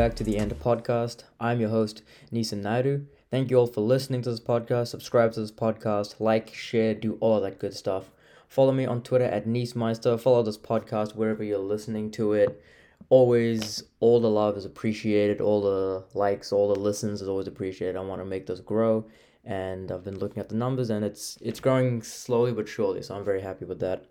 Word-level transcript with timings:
back 0.00 0.16
to 0.16 0.24
the 0.24 0.38
End 0.38 0.50
of 0.50 0.58
Podcast. 0.58 1.24
I'm 1.38 1.60
your 1.60 1.68
host, 1.68 2.00
Nisan 2.30 2.62
Naidu. 2.62 3.04
Thank 3.30 3.50
you 3.50 3.58
all 3.58 3.66
for 3.66 3.82
listening 3.82 4.22
to 4.22 4.30
this 4.30 4.40
podcast. 4.40 4.88
Subscribe 4.88 5.34
to 5.34 5.40
this 5.40 5.52
podcast, 5.52 6.18
like, 6.18 6.54
share, 6.54 6.94
do 6.94 7.18
all 7.20 7.38
that 7.42 7.58
good 7.58 7.74
stuff. 7.74 8.10
Follow 8.48 8.72
me 8.72 8.86
on 8.86 9.02
Twitter 9.02 9.26
at 9.26 9.46
Neesmeister. 9.46 10.18
Follow 10.18 10.42
this 10.42 10.56
podcast 10.56 11.16
wherever 11.16 11.44
you're 11.44 11.58
listening 11.58 12.10
to 12.12 12.32
it. 12.32 12.64
Always, 13.10 13.82
all 14.00 14.20
the 14.20 14.30
love 14.30 14.56
is 14.56 14.64
appreciated. 14.64 15.42
All 15.42 15.60
the 15.60 16.04
likes, 16.14 16.50
all 16.50 16.72
the 16.72 16.80
listens 16.80 17.20
is 17.20 17.28
always 17.28 17.46
appreciated. 17.46 17.98
I 17.98 18.00
want 18.00 18.22
to 18.22 18.24
make 18.24 18.46
this 18.46 18.60
grow, 18.60 19.04
and 19.44 19.92
I've 19.92 20.02
been 20.02 20.18
looking 20.18 20.40
at 20.40 20.48
the 20.48 20.54
numbers, 20.54 20.88
and 20.88 21.04
it's 21.04 21.36
it's 21.42 21.60
growing 21.60 22.00
slowly 22.00 22.52
but 22.52 22.68
surely. 22.68 23.02
So 23.02 23.16
I'm 23.16 23.24
very 23.26 23.42
happy 23.42 23.66
with 23.66 23.80
that. 23.80 24.06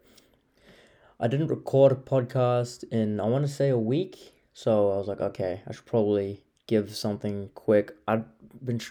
I 1.19 1.27
didn't 1.27 1.47
record 1.47 1.91
a 1.91 1.95
podcast 1.95 2.83
in 2.91 3.19
I 3.19 3.25
want 3.25 3.44
to 3.44 3.52
say 3.52 3.69
a 3.69 3.77
week, 3.80 4.33
so 4.59 4.91
I 4.91 4.98
was 4.98 5.08
like, 5.08 5.22
okay, 5.22 5.62
I 5.66 5.72
should 5.72 5.86
probably 5.86 6.44
give 6.67 6.94
something 6.94 7.50
quick. 7.55 7.94
I've 8.09 8.26
been 8.62 8.81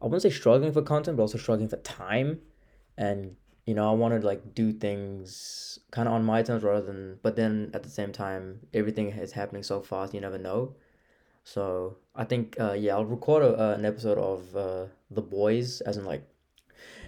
I 0.00 0.04
wouldn't 0.04 0.22
say 0.22 0.30
struggling 0.30 0.72
for 0.72 0.82
content, 0.82 1.16
but 1.16 1.24
also 1.24 1.36
struggling 1.36 1.68
for 1.68 1.78
time, 1.78 2.38
and 2.96 3.34
you 3.66 3.74
know 3.74 3.90
I 3.90 3.92
wanted 3.92 4.20
to 4.20 4.28
like 4.28 4.54
do 4.54 4.72
things 4.72 5.80
kind 5.90 6.06
of 6.06 6.14
on 6.14 6.24
my 6.24 6.44
terms 6.44 6.62
rather 6.62 6.86
than. 6.86 7.18
But 7.24 7.34
then 7.34 7.72
at 7.74 7.82
the 7.82 7.88
same 7.88 8.12
time, 8.12 8.60
everything 8.72 9.08
is 9.08 9.32
happening 9.32 9.64
so 9.64 9.80
fast, 9.80 10.14
you 10.14 10.20
never 10.20 10.38
know. 10.38 10.76
So 11.42 11.96
I 12.14 12.22
think 12.22 12.54
uh, 12.60 12.74
yeah, 12.74 12.94
I'll 12.94 13.04
record 13.04 13.42
a, 13.42 13.60
uh, 13.60 13.74
an 13.74 13.84
episode 13.84 14.18
of 14.18 14.54
uh, 14.54 14.84
the 15.10 15.22
boys, 15.22 15.80
as 15.80 15.96
in 15.96 16.04
like 16.04 16.22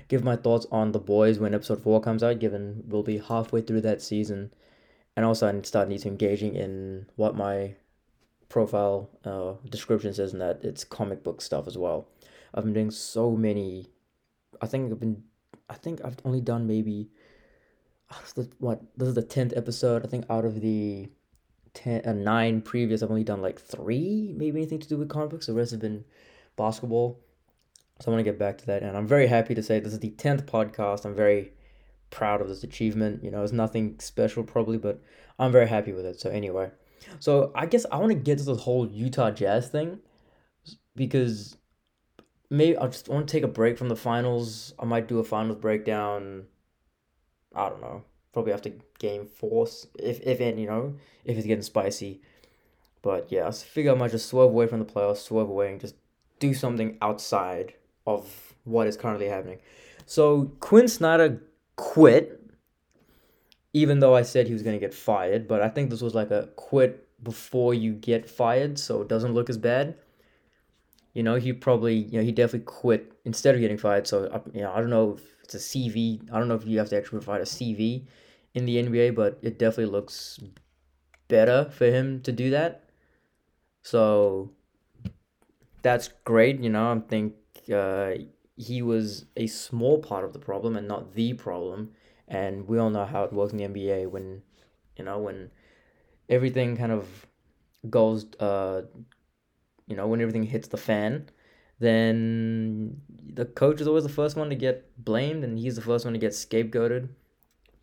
give 0.09 0.25
my 0.25 0.35
thoughts 0.35 0.67
on 0.73 0.91
the 0.91 0.99
boys 0.99 1.39
when 1.39 1.55
episode 1.55 1.81
four 1.85 2.01
comes 2.01 2.25
out, 2.25 2.41
given 2.41 2.83
we'll 2.89 3.05
be 3.05 3.19
halfway 3.19 3.61
through 3.61 3.83
that 3.83 4.03
season, 4.03 4.53
and 5.15 5.25
also 5.25 5.47
I 5.47 5.63
start 5.63 5.89
need 5.89 6.01
to 6.01 6.09
engaging 6.09 6.57
in 6.57 7.07
what 7.15 7.37
my 7.37 7.77
profile 8.53 9.09
uh, 9.25 9.55
description 9.69 10.13
says, 10.13 10.33
that 10.33 10.61
it's 10.63 10.85
comic 10.85 11.25
book 11.25 11.41
stuff 11.41 11.67
as 11.67 11.77
well. 11.79 12.07
I've 12.55 12.65
been 12.65 12.75
doing 12.75 12.91
so 12.91 13.33
many. 13.33 13.89
I 14.61 14.67
think 14.67 14.93
I've 14.93 15.01
been. 15.01 15.25
I 15.71 15.75
think 15.75 16.05
I've 16.05 16.19
only 16.25 16.43
done 16.43 16.67
maybe. 16.67 17.11
What 18.59 18.83
this 18.99 19.09
is 19.09 19.15
the 19.15 19.23
tenth 19.23 19.55
episode. 19.57 20.05
I 20.05 20.09
think 20.09 20.27
out 20.29 20.45
of 20.45 20.61
the 20.61 21.09
ten 21.73 22.03
uh, 22.05 22.13
nine 22.13 22.61
previous, 22.61 23.03
I've 23.03 23.11
only 23.11 23.25
done 23.25 23.41
like 23.41 23.59
three, 23.59 24.35
maybe 24.37 24.61
anything 24.61 24.81
to 24.81 24.89
do 24.89 24.99
with 24.99 25.09
comic 25.09 25.31
books. 25.31 25.47
The 25.47 25.55
rest 25.55 25.71
have 25.71 25.81
been 25.81 26.05
basketball. 26.57 27.19
So 28.01 28.11
I 28.11 28.15
want 28.15 28.21
to 28.21 28.31
get 28.31 28.39
back 28.39 28.59
to 28.59 28.67
that, 28.67 28.83
and 28.83 28.97
I'm 28.99 29.07
very 29.07 29.29
happy 29.29 29.55
to 29.55 29.63
say 29.63 29.81
this 29.81 29.95
is 29.95 30.01
the 30.01 30.11
tenth 30.11 30.45
podcast. 30.45 31.07
I'm 31.07 31.15
very 31.15 31.53
proud 32.11 32.43
of 32.43 32.49
this 32.49 32.65
achievement. 32.65 33.25
You 33.25 33.31
know, 33.31 33.43
it's 33.43 33.53
nothing 33.53 33.97
special 34.01 34.45
probably, 34.45 34.77
but 34.77 35.01
I'm 35.39 35.53
very 35.53 35.69
happy 35.69 35.93
with 35.93 36.05
it. 36.05 36.21
So 36.21 36.29
anyway, 36.29 36.71
so 37.19 37.53
I 37.55 37.67
guess 37.67 37.87
I 37.91 37.97
want 37.97 38.11
to 38.11 38.19
get 38.19 38.39
to 38.39 38.45
the 38.45 38.55
whole 38.55 38.87
Utah 38.87 39.31
Jazz 39.31 39.69
thing 39.69 39.99
because 40.95 41.57
maybe 42.51 42.77
I 42.77 42.87
just 42.87 43.09
want 43.09 43.27
to 43.27 43.33
take 43.33 43.43
a 43.43 43.49
break 43.49 43.79
from 43.79 43.89
the 43.89 43.97
finals. 43.97 44.75
I 44.79 44.85
might 44.85 45.09
do 45.09 45.19
a 45.19 45.25
finals 45.25 45.59
breakdown. 45.59 46.45
I 47.55 47.69
don't 47.69 47.81
know, 47.81 48.05
probably 48.33 48.53
after 48.53 48.73
game 48.99 49.27
four, 49.27 49.67
if 49.99 50.21
if 50.21 50.41
any, 50.41 50.63
you 50.63 50.67
know, 50.67 50.97
if 51.25 51.37
it's 51.37 51.47
getting 51.47 51.63
spicy. 51.63 52.23
But 53.03 53.33
yeah, 53.33 53.49
I 53.49 53.51
figure 53.51 53.93
I 53.93 53.95
might 53.95 54.13
just 54.13 54.29
swerve 54.29 54.51
away 54.51 54.67
from 54.67 54.79
the 54.79 54.85
playoffs, 54.85 55.19
swerve 55.19 55.49
away, 55.49 55.73
and 55.73 55.81
just 55.81 55.97
do 56.39 56.55
something 56.55 56.99
outside 57.03 57.75
of 58.07 58.55
what 58.65 58.87
is 58.87 58.97
currently 58.97 59.27
happening. 59.27 59.59
So 60.07 60.53
Quin 60.61 60.89
Snyder 60.89 61.43
quit, 61.77 62.42
even 63.73 64.01
though 64.01 64.15
I 64.15 64.23
said 64.23 64.47
he 64.47 64.53
was 64.53 64.63
going 64.63 64.77
to 64.77 64.81
get 64.81 64.95
fired, 64.95 65.49
but 65.49 65.63
I 65.63 65.69
think 65.69 65.91
this 65.91 66.03
was 66.03 66.15
like 66.15 66.31
a 66.31 66.49
quit 66.57 67.09
before 67.23 67.75
you 67.75 67.95
get 67.95 68.29
fired, 68.29 68.79
so 68.79 69.03
it 69.03 69.09
doesn't 69.09 69.35
look 69.35 69.49
as 69.49 69.59
bad. 69.59 69.97
You 71.15 71.23
know, 71.23 71.37
he 71.37 71.53
probably, 71.53 71.97
you 71.97 72.19
know, 72.19 72.25
he 72.25 72.33
definitely 72.33 72.67
quit 72.67 73.13
instead 73.25 73.55
of 73.55 73.61
getting 73.61 73.79
fired. 73.79 74.07
So, 74.07 74.43
you 74.53 74.63
know, 74.63 74.73
I 74.73 74.81
don't 74.81 74.91
know 74.91 75.15
if 75.15 75.23
it's 75.45 75.55
a 75.55 75.59
CV. 75.59 76.21
I 76.33 76.39
don't 76.39 76.49
know 76.49 76.55
if 76.55 76.67
you 76.67 76.79
have 76.79 76.89
to 76.91 76.97
actually 76.97 77.19
provide 77.19 77.43
a 77.43 77.47
CV 77.47 78.07
in 78.55 78.65
the 78.65 78.77
NBA, 78.77 79.15
but 79.15 79.39
it 79.43 79.59
definitely 79.59 79.93
looks 79.93 80.41
better 81.29 81.71
for 81.71 81.87
him 81.87 82.23
to 82.23 82.33
do 82.33 82.51
that. 82.51 82.85
So, 83.83 84.53
that's 85.83 86.09
great. 86.25 86.61
You 86.61 86.71
know, 86.71 86.93
I 86.93 86.99
think 87.09 87.35
uh, 87.73 88.13
he 88.57 88.83
was 88.83 89.27
a 89.37 89.47
small 89.47 89.99
part 89.99 90.25
of 90.25 90.33
the 90.33 90.39
problem 90.39 90.77
and 90.77 90.89
not 90.89 91.15
the 91.15 91.35
problem. 91.35 91.93
And 92.33 92.67
we 92.67 92.79
all 92.79 92.89
know 92.89 93.05
how 93.05 93.25
it 93.25 93.33
works 93.33 93.53
in 93.53 93.59
the 93.59 93.65
NBA 93.65 94.11
when, 94.11 94.43
you 94.97 95.05
know, 95.05 95.19
when 95.19 95.51
everything 96.31 96.79
kind 96.79 96.91
of 96.91 97.07
goes, 97.91 98.25
uh, 98.41 98.83
you 99.87 99.95
know, 99.95 100.07
when 100.07 100.23
everything 100.23 100.45
hits 100.45 100.69
the 100.69 100.79
fan, 100.79 101.29
then 101.79 103.03
the 103.35 103.45
coach 103.45 103.83
is 103.83 103.87
always 103.87 104.05
the 104.05 104.09
first 104.09 104.35
one 104.35 104.49
to 104.49 104.57
get 104.57 105.05
blamed 105.05 105.45
and 105.45 105.59
he's 105.59 105.77
the 105.77 105.83
first 105.83 106.07
one 106.07 106.15
to 106.15 106.19
get 106.19 106.33
scapegoated, 106.33 107.11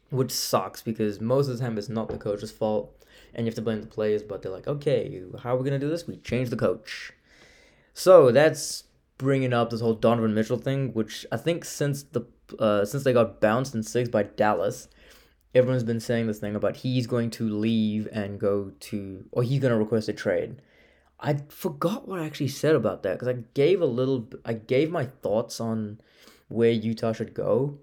which 0.09 0.32
sucks 0.32 0.82
because 0.82 1.22
most 1.22 1.48
of 1.48 1.56
the 1.56 1.64
time 1.64 1.78
it's 1.78 1.88
not 1.88 2.09
the 2.09 2.18
coach's 2.18 2.52
fault 2.52 3.06
and 3.36 3.46
you 3.46 3.50
have 3.52 3.56
to 3.56 3.62
blame 3.62 3.82
the 3.82 3.88
players, 3.88 4.24
but 4.24 4.42
they're 4.42 4.52
like, 4.52 4.68
okay, 4.68 5.22
how 5.44 5.54
are 5.54 5.58
we 5.58 5.70
going 5.70 5.80
to 5.80 5.86
do 5.86 5.92
this? 5.92 6.08
We 6.08 6.18
change 6.18 6.50
the 6.50 6.56
coach. 6.56 7.14
So 7.94 8.32
that's 8.32 8.86
bringing 9.20 9.54
up 9.54 9.70
this 9.70 9.82
whole 9.82 9.94
Donovan 9.94 10.34
Mitchell 10.34 10.58
thing, 10.58 10.92
which 10.94 11.28
I 11.32 11.38
think 11.38 11.66
since 11.66 12.02
the 12.02 12.26
uh, 12.58 12.86
since 12.86 13.04
they 13.04 13.14
got 13.14 13.42
bounced 13.42 13.76
in 13.76 13.84
six 13.84 14.10
by 14.10 14.24
Dallas, 14.24 14.88
everyone's 15.54 15.84
been 15.84 16.00
saying 16.00 16.28
this 16.28 16.40
thing 16.40 16.56
about 16.56 16.78
he's 16.78 17.08
going 17.08 17.30
to 17.32 17.50
leave 17.50 18.08
and 18.12 18.40
go 18.40 18.72
to, 18.80 19.26
or 19.32 19.44
he's 19.44 19.60
going 19.60 19.74
to 19.74 19.78
request 19.78 20.10
a 20.10 20.14
trade. 20.14 20.62
I 21.20 21.38
forgot 21.50 22.08
what 22.08 22.20
I 22.20 22.26
actually 22.26 22.48
said 22.48 22.76
about 22.76 23.04
that 23.04 23.14
because 23.14 23.28
I 23.28 23.44
gave 23.54 23.82
a 23.82 23.86
little, 23.86 24.28
I 24.46 24.54
gave 24.54 24.90
my 24.90 25.06
thoughts 25.06 25.59
on 25.59 26.00
where 26.48 26.72
Utah 26.72 27.14
should 27.14 27.34
go. 27.34 27.78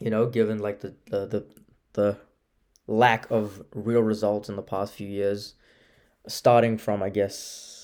You 0.00 0.10
know, 0.10 0.26
given 0.26 0.58
like 0.58 0.80
the 0.80 0.94
the 1.06 1.26
the, 1.26 1.46
the 1.94 2.18
lack 2.86 3.30
of 3.30 3.62
real 3.74 4.02
results 4.02 4.48
in 4.48 4.56
the 4.56 4.62
past 4.62 4.92
few 4.92 5.08
years, 5.08 5.54
starting 6.28 6.76
from 6.76 7.02
I 7.02 7.08
guess 7.08 7.75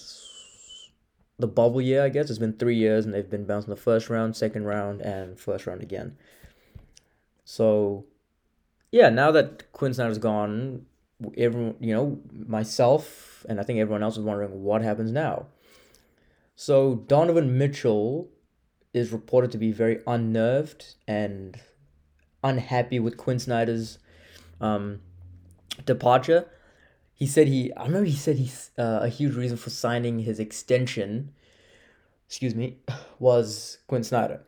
the 1.38 1.47
bubble 1.47 1.81
year, 1.81 2.04
I 2.04 2.09
guess. 2.09 2.31
It's 2.31 2.38
been 2.38 2.54
three 2.54 2.76
years 2.76 3.04
and 3.04 3.15
they've 3.15 3.28
been 3.28 3.44
bounced 3.44 3.69
in 3.69 3.75
the 3.75 3.81
first 3.81 4.09
round, 4.09 4.37
second 4.37 4.65
round, 4.65 5.00
and 5.00 5.38
first 5.38 5.66
round 5.66 5.82
again. 5.82 6.16
So, 7.44 8.06
yeah, 8.91 9.09
now 9.09 9.31
that 9.32 9.72
Quin 9.72 9.94
Snyder's 9.94 10.19
gone, 10.19 10.87
everyone, 11.37 11.76
you 11.81 11.94
know, 11.94 12.20
myself 12.32 13.44
and 13.48 13.59
I 13.59 13.62
think 13.62 13.78
everyone 13.78 14.03
else 14.03 14.16
is 14.16 14.25
wondering 14.25 14.62
what 14.62 14.82
happens 14.82 15.10
now. 15.10 15.47
So, 16.54 16.94
Donovan 16.94 17.59
Mitchell 17.59 18.28
is 18.93 19.10
reported 19.10 19.50
to 19.53 19.59
be 19.59 19.72
very 19.72 20.00
unnerved 20.06 20.94
and 21.09 21.59
unhappy 22.44 23.00
with 23.00 23.16
Quin 23.16 23.38
Snyder's 23.38 23.99
um, 24.60 25.00
departure 25.87 26.47
he 27.22 27.28
said 27.28 27.46
he 27.46 27.72
I 27.74 27.84
remember 27.84 28.06
he 28.06 28.16
said 28.16 28.34
he's 28.34 28.72
uh, 28.76 28.98
a 29.02 29.08
huge 29.08 29.36
reason 29.36 29.56
for 29.56 29.70
signing 29.70 30.18
his 30.18 30.40
extension, 30.40 31.30
excuse 32.26 32.56
me, 32.56 32.78
was 33.20 33.78
Quin 33.86 34.02
Snyder, 34.02 34.40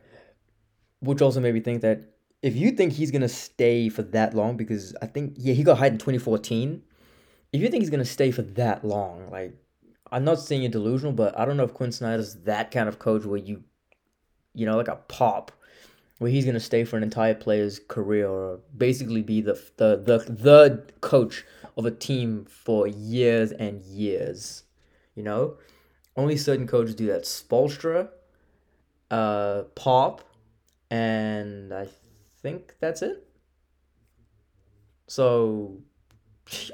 which 0.99 1.21
also 1.21 1.39
made 1.39 1.53
me 1.53 1.61
think 1.61 1.81
that 1.83 2.01
if 2.41 2.53
you 2.53 2.71
think 2.71 2.91
he's 2.91 3.11
gonna 3.11 3.29
stay 3.29 3.87
for 3.87 4.01
that 4.01 4.33
long, 4.33 4.57
because 4.57 4.93
I 5.01 5.05
think 5.05 5.35
yeah 5.37 5.53
he 5.53 5.63
got 5.63 5.77
hired 5.77 5.93
in 5.93 5.99
twenty 5.99 6.17
fourteen, 6.17 6.83
if 7.53 7.61
you 7.61 7.69
think 7.69 7.81
he's 7.81 7.89
gonna 7.89 8.03
stay 8.03 8.29
for 8.29 8.41
that 8.41 8.83
long, 8.83 9.31
like 9.31 9.53
I'm 10.11 10.25
not 10.25 10.41
saying 10.41 10.63
you're 10.63 10.71
delusional, 10.71 11.13
but 11.13 11.39
I 11.39 11.45
don't 11.45 11.55
know 11.55 11.63
if 11.63 11.73
Quin 11.73 11.93
Snyder's 11.93 12.35
that 12.43 12.71
kind 12.71 12.89
of 12.89 12.99
coach 12.99 13.23
where 13.23 13.39
you, 13.39 13.63
you 14.53 14.65
know, 14.65 14.75
like 14.75 14.89
a 14.89 14.97
pop, 14.97 15.53
where 16.17 16.29
he's 16.29 16.43
gonna 16.43 16.59
stay 16.59 16.83
for 16.83 16.97
an 16.97 17.03
entire 17.03 17.35
player's 17.35 17.79
career 17.87 18.27
or 18.27 18.59
basically 18.75 19.21
be 19.21 19.39
the 19.39 19.53
the 19.77 19.95
the 19.95 20.17
the 20.29 20.83
coach 20.99 21.45
of 21.77 21.85
a 21.85 21.91
team 21.91 22.45
for 22.45 22.87
years 22.87 23.51
and 23.51 23.81
years. 23.83 24.63
You 25.15 25.23
know, 25.23 25.57
only 26.15 26.37
certain 26.37 26.67
coaches 26.67 26.95
do 26.95 27.07
that. 27.07 27.23
Spoelstra, 27.23 28.09
uh, 29.11 29.63
Pop, 29.75 30.21
and 30.89 31.73
I 31.73 31.87
think 32.41 32.75
that's 32.79 33.01
it. 33.01 33.27
So, 35.07 35.77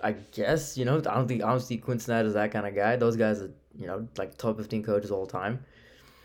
I 0.04 0.14
guess 0.14 0.78
you 0.78 0.86
know 0.86 0.98
I 0.98 1.16
don't 1.16 1.28
think 1.28 1.44
see 1.62 1.78
Quin 1.78 2.00
Snyder 2.00 2.28
as 2.28 2.34
that 2.34 2.52
kind 2.52 2.68
of 2.68 2.76
guy. 2.76 2.96
Those 2.96 3.16
guys 3.16 3.42
are 3.42 3.54
you 3.76 3.88
know 3.88 4.08
like 4.18 4.38
top 4.38 4.58
fifteen 4.58 4.84
coaches 4.84 5.12
all 5.12 5.26
the 5.26 5.32
time. 5.32 5.66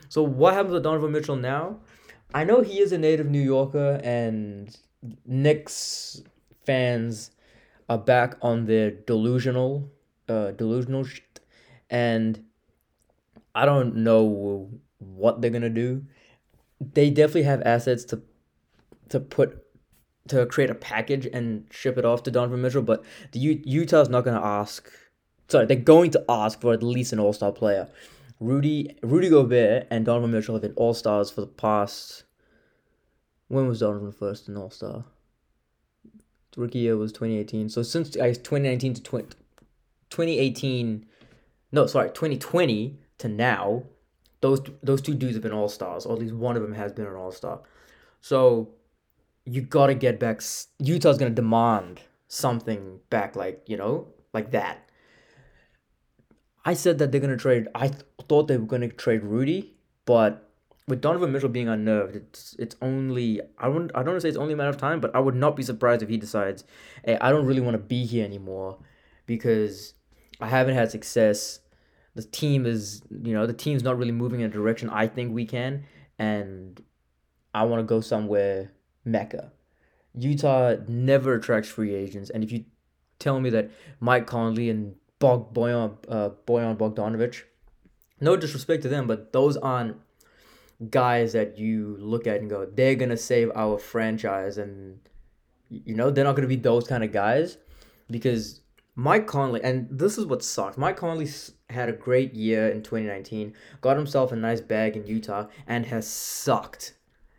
So 0.09 0.23
what 0.23 0.55
happens 0.55 0.73
with 0.73 0.85
Donovan 0.85 1.13
Mitchell 1.13 1.37
now? 1.37 1.81
I 2.35 2.45
know 2.45 2.61
he 2.61 2.81
is 2.81 2.93
a 2.93 2.99
native 2.99 3.29
New 3.29 3.41
Yorker, 3.41 4.01
and 4.03 4.77
Knicks 5.25 6.23
fans 6.65 7.31
are 7.89 7.99
back 7.99 8.37
on 8.43 8.67
their 8.67 8.91
delusional, 8.91 9.91
uh, 10.29 10.51
delusional 10.53 11.05
shit, 11.05 11.41
and 11.91 12.45
I 13.55 13.65
don't 13.65 13.97
know 13.97 14.71
what 14.99 15.41
they're 15.41 15.51
gonna 15.51 15.71
do. 15.71 16.05
They 16.81 17.11
definitely 17.11 17.45
have 17.45 17.63
assets 17.63 18.05
to 18.07 18.23
to 19.09 19.21
put 19.21 19.63
to 20.29 20.45
create 20.47 20.71
a 20.71 20.75
package 20.75 21.27
and 21.33 21.67
ship 21.71 21.97
it 21.97 22.05
off 22.05 22.25
to 22.25 22.31
Donovan 22.31 22.61
Mitchell, 22.61 22.83
but 22.83 23.05
the 23.33 23.39
U- 23.39 23.63
Utah's 23.65 24.09
not 24.09 24.25
gonna 24.25 24.45
ask 24.45 24.91
sorry, 25.49 25.67
they're 25.67 25.77
going 25.77 26.11
to 26.13 26.25
ask 26.29 26.61
for 26.61 26.73
at 26.73 26.83
least 26.83 27.13
an 27.13 27.21
All 27.21 27.33
Star 27.33 27.53
player. 27.53 27.89
Rudy 28.41 28.97
Rudy 29.03 29.31
Gobert 29.31 29.87
and 29.91 30.05
Donovan 30.05 30.33
Mitchell 30.33 30.55
have 30.55 30.63
been 30.63 30.75
All 30.77 30.95
Stars 30.95 31.31
for 31.31 31.41
the 31.41 31.47
past. 31.47 32.25
When 33.49 33.69
was 33.69 33.81
Donovan 33.81 34.13
first 34.13 34.49
an 34.49 34.57
All 34.57 34.71
Star? 34.71 35.05
Rookie 36.57 36.81
year 36.81 36.97
was 36.97 37.13
twenty 37.13 37.39
eighteen. 37.39 37.69
So 37.69 37.83
since 37.83 38.17
I 38.17 38.33
twenty 38.33 38.69
nineteen 38.69 38.95
to 38.95 39.03
20, 39.03 39.29
2018, 40.11 41.07
no 41.73 41.87
sorry 41.87 42.11
twenty 42.11 42.39
twenty 42.39 42.99
to 43.19 43.29
now, 43.29 43.85
those 44.41 44.61
those 44.83 45.03
two 45.03 45.15
dudes 45.15 45.35
have 45.35 45.43
been 45.43 45.53
All 45.53 45.69
Stars. 45.69 46.07
Or 46.07 46.15
at 46.15 46.19
least 46.19 46.35
one 46.35 46.57
of 46.57 46.63
them 46.63 46.75
has 46.75 46.93
been 46.93 47.07
an 47.07 47.15
All 47.15 47.33
Star. 47.33 47.61
So 48.21 48.71
you 49.45 49.63
gotta 49.63 49.95
get 49.95 50.19
back. 50.19 50.41
Utah's 50.79 51.19
gonna 51.19 51.31
demand 51.31 52.01
something 52.29 53.01
back, 53.11 53.37
like 53.37 53.63
you 53.67 53.77
know, 53.77 54.09
like 54.33 54.51
that. 54.51 54.89
I 56.65 56.75
said 56.75 56.99
that 56.99 57.13
they're 57.13 57.21
gonna 57.21 57.37
trade. 57.37 57.69
I 57.75 57.89
th- 57.89 58.03
thought 58.29 58.49
they 58.49 58.57
were 58.57 58.67
gonna 58.67 58.89
trade 58.89 59.23
Rudy, 59.23 59.77
but 60.05 60.46
with 60.89 61.01
Donovan 61.01 61.33
Mitchell 61.33 61.49
being 61.49 61.69
unnerved, 61.69 62.15
it's 62.15 62.55
it's 62.59 62.77
only 62.81 63.41
I 63.59 63.69
wouldn't 63.69 63.91
I 63.95 63.99
don't 64.01 64.11
want 64.11 64.17
to 64.19 64.21
say 64.21 64.29
it's 64.29 64.39
only 64.39 64.55
a 64.55 64.57
matter 64.57 64.71
of 64.71 64.77
time, 64.77 65.01
but 65.01 65.15
I 65.15 65.19
would 65.19 65.35
not 65.35 65.57
be 65.57 65.63
surprised 65.63 66.03
if 66.03 66.09
he 66.09 66.17
decides, 66.17 66.65
hey, 67.05 67.19
I 67.21 67.31
don't 67.31 67.47
really 67.47 67.61
want 67.61 67.75
to 67.75 67.83
be 67.83 68.05
here 68.05 68.25
anymore, 68.25 68.79
because 69.27 69.95
I 70.41 70.49
haven't 70.49 70.75
had 70.75 70.91
success. 70.91 71.61
The 72.15 72.23
team 72.23 72.67
is 72.67 73.03
you 73.11 73.35
know 73.35 73.47
the 73.47 73.53
team's 73.53 73.83
not 73.83 73.99
really 73.99 74.13
moving 74.13 74.41
in 74.41 74.47
a 74.47 74.53
direction 74.53 74.89
I 74.89 75.07
think 75.09 75.35
we 75.35 75.45
can, 75.45 75.85
and 76.19 76.83
I 77.53 77.65
want 77.65 77.81
to 77.81 77.85
go 77.85 78.01
somewhere 78.01 78.73
mecca. 79.05 79.53
Utah 80.15 80.77
never 80.89 81.35
attracts 81.35 81.69
free 81.69 81.95
agents, 81.95 82.31
and 82.31 82.45
if 82.45 82.53
you 82.53 82.65
tell 83.19 83.41
me 83.41 83.51
that 83.51 83.71
Mike 84.01 84.27
Conley 84.27 84.71
and 84.71 84.95
Bog 85.19 85.53
Boyan 85.53 85.97
uh, 86.09 86.31
Bojan 86.47 86.77
Bogdanovic, 86.77 87.43
no 88.21 88.37
disrespect 88.37 88.83
to 88.85 88.89
them, 88.89 89.07
but 89.07 89.33
those 89.33 89.57
aren't 89.59 89.97
guys 90.91 91.33
that 91.33 91.59
you 91.59 91.97
look 91.99 92.27
at 92.27 92.41
and 92.41 92.51
go, 92.51 92.67
they're 92.67 92.95
gonna 92.95 93.17
save 93.17 93.51
our 93.55 93.79
franchise, 93.79 94.59
and 94.59 94.99
you 95.69 95.95
know 95.95 96.11
they're 96.11 96.25
not 96.25 96.37
gonna 96.37 96.49
be 96.49 96.57
those 96.57 96.87
kind 96.87 97.05
of 97.05 97.13
guys 97.13 97.59
because 98.11 98.61
Mike 98.95 99.27
Conley, 99.27 99.63
and 99.63 99.87
this 99.91 100.17
is 100.17 100.27
what 100.27 100.43
sucks. 100.43 100.79
Mike 100.79 100.97
Conley 100.97 101.29
had 101.71 101.89
a 101.89 101.93
great 101.93 102.35
year 102.35 102.69
in 102.69 102.83
2019, 102.83 103.53
got 103.81 103.97
himself 103.97 104.33
a 104.33 104.37
nice 104.37 104.61
bag 104.61 104.97
in 104.97 105.07
Utah, 105.07 105.47
and 105.67 105.87
has 105.87 106.07
sucked. 106.07 106.95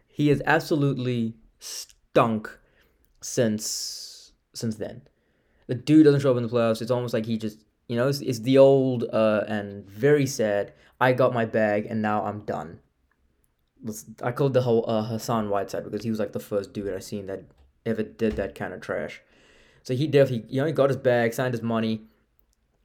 He 0.08 0.28
has 0.30 0.42
absolutely 0.46 1.36
stunk 1.60 2.60
since 3.22 4.32
since 4.54 4.76
then. 4.76 5.02
The 5.68 5.76
dude 5.76 6.06
doesn't 6.06 6.22
show 6.22 6.32
up 6.32 6.38
in 6.38 6.44
the 6.44 6.50
playoffs. 6.50 6.82
It's 6.82 6.92
almost 6.92 7.14
like 7.14 7.26
he 7.26 7.38
just, 7.38 7.64
you 7.88 7.96
know, 7.96 8.08
it's, 8.08 8.22
it's 8.22 8.40
the 8.40 8.58
old 8.58 9.04
uh, 9.12 9.44
and 9.48 9.86
very 9.88 10.26
sad. 10.26 10.74
I 11.00 11.14
got 11.14 11.34
my 11.34 11.46
bag 11.46 11.86
and 11.88 12.02
now 12.02 12.24
I'm 12.24 12.42
done. 12.42 12.80
I 14.24 14.32
called 14.32 14.54
the 14.54 14.62
whole 14.62 14.86
uh, 14.88 15.04
Hassan 15.04 15.50
Whiteside 15.50 15.84
because 15.84 16.04
he 16.04 16.10
was 16.10 16.20
like 16.20 16.34
the 16.34 16.40
first 16.40 16.74
dude 16.74 16.94
I 16.94 17.00
seen 17.00 17.28
that 17.28 17.44
ever 17.86 18.04
did 18.04 18.36
that 18.36 18.56
kind 18.56 18.74
of 18.74 18.82
trash. 18.82 19.22
So 19.84 19.94
he 19.94 20.08
definitely, 20.08 20.50
you 20.50 20.62
know, 20.62 20.68
he 20.68 20.74
got 20.74 20.90
his 20.90 20.98
bag, 20.98 21.34
signed 21.34 21.54
his 21.54 21.62
money, 21.62 22.02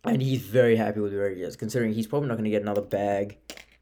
and 0.04 0.22
he's 0.22 0.42
very 0.42 0.76
happy 0.76 1.00
with 1.00 1.12
where 1.12 1.30
he 1.30 1.42
is, 1.42 1.56
considering 1.56 1.92
he's 1.94 2.06
probably 2.06 2.28
not 2.28 2.34
going 2.34 2.44
to 2.44 2.50
get 2.50 2.62
another 2.62 2.82
bag 2.82 3.38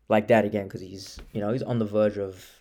like 0.09 0.29
that 0.29 0.45
again 0.45 0.65
because 0.65 0.81
he's, 0.81 1.19
you 1.33 1.41
know, 1.41 1.53
he's 1.53 1.63
on 1.63 1.79
the 1.79 1.85
verge 1.85 2.19
of 2.19 2.61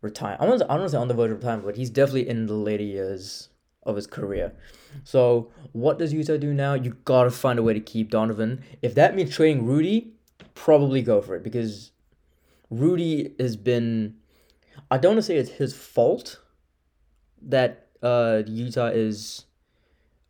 retire. 0.00 0.36
I 0.40 0.46
don't, 0.46 0.62
I 0.62 0.76
don't 0.76 0.88
say 0.88 0.96
on 0.96 1.08
the 1.08 1.14
verge 1.14 1.30
of 1.30 1.38
retirement, 1.38 1.66
but 1.66 1.76
he's 1.76 1.90
definitely 1.90 2.28
in 2.28 2.46
the 2.46 2.54
later 2.54 2.84
years 2.84 3.48
of 3.82 3.96
his 3.96 4.06
career. 4.06 4.52
So 5.04 5.50
what 5.72 5.98
does 5.98 6.12
Utah 6.12 6.36
do 6.36 6.54
now? 6.54 6.74
You 6.74 6.96
gotta 7.04 7.30
find 7.30 7.58
a 7.58 7.62
way 7.62 7.74
to 7.74 7.80
keep 7.80 8.10
Donovan. 8.10 8.62
If 8.82 8.94
that 8.94 9.14
means 9.14 9.34
trading 9.34 9.66
Rudy, 9.66 10.14
probably 10.54 11.02
go 11.02 11.20
for 11.20 11.36
it 11.36 11.42
because 11.42 11.90
Rudy 12.70 13.34
has 13.38 13.56
been. 13.56 14.16
I 14.90 14.98
don't 14.98 15.14
want 15.14 15.18
to 15.18 15.22
say 15.22 15.36
it's 15.36 15.50
his 15.50 15.74
fault 15.74 16.40
that 17.42 17.88
uh, 18.02 18.42
Utah 18.46 18.86
is, 18.86 19.44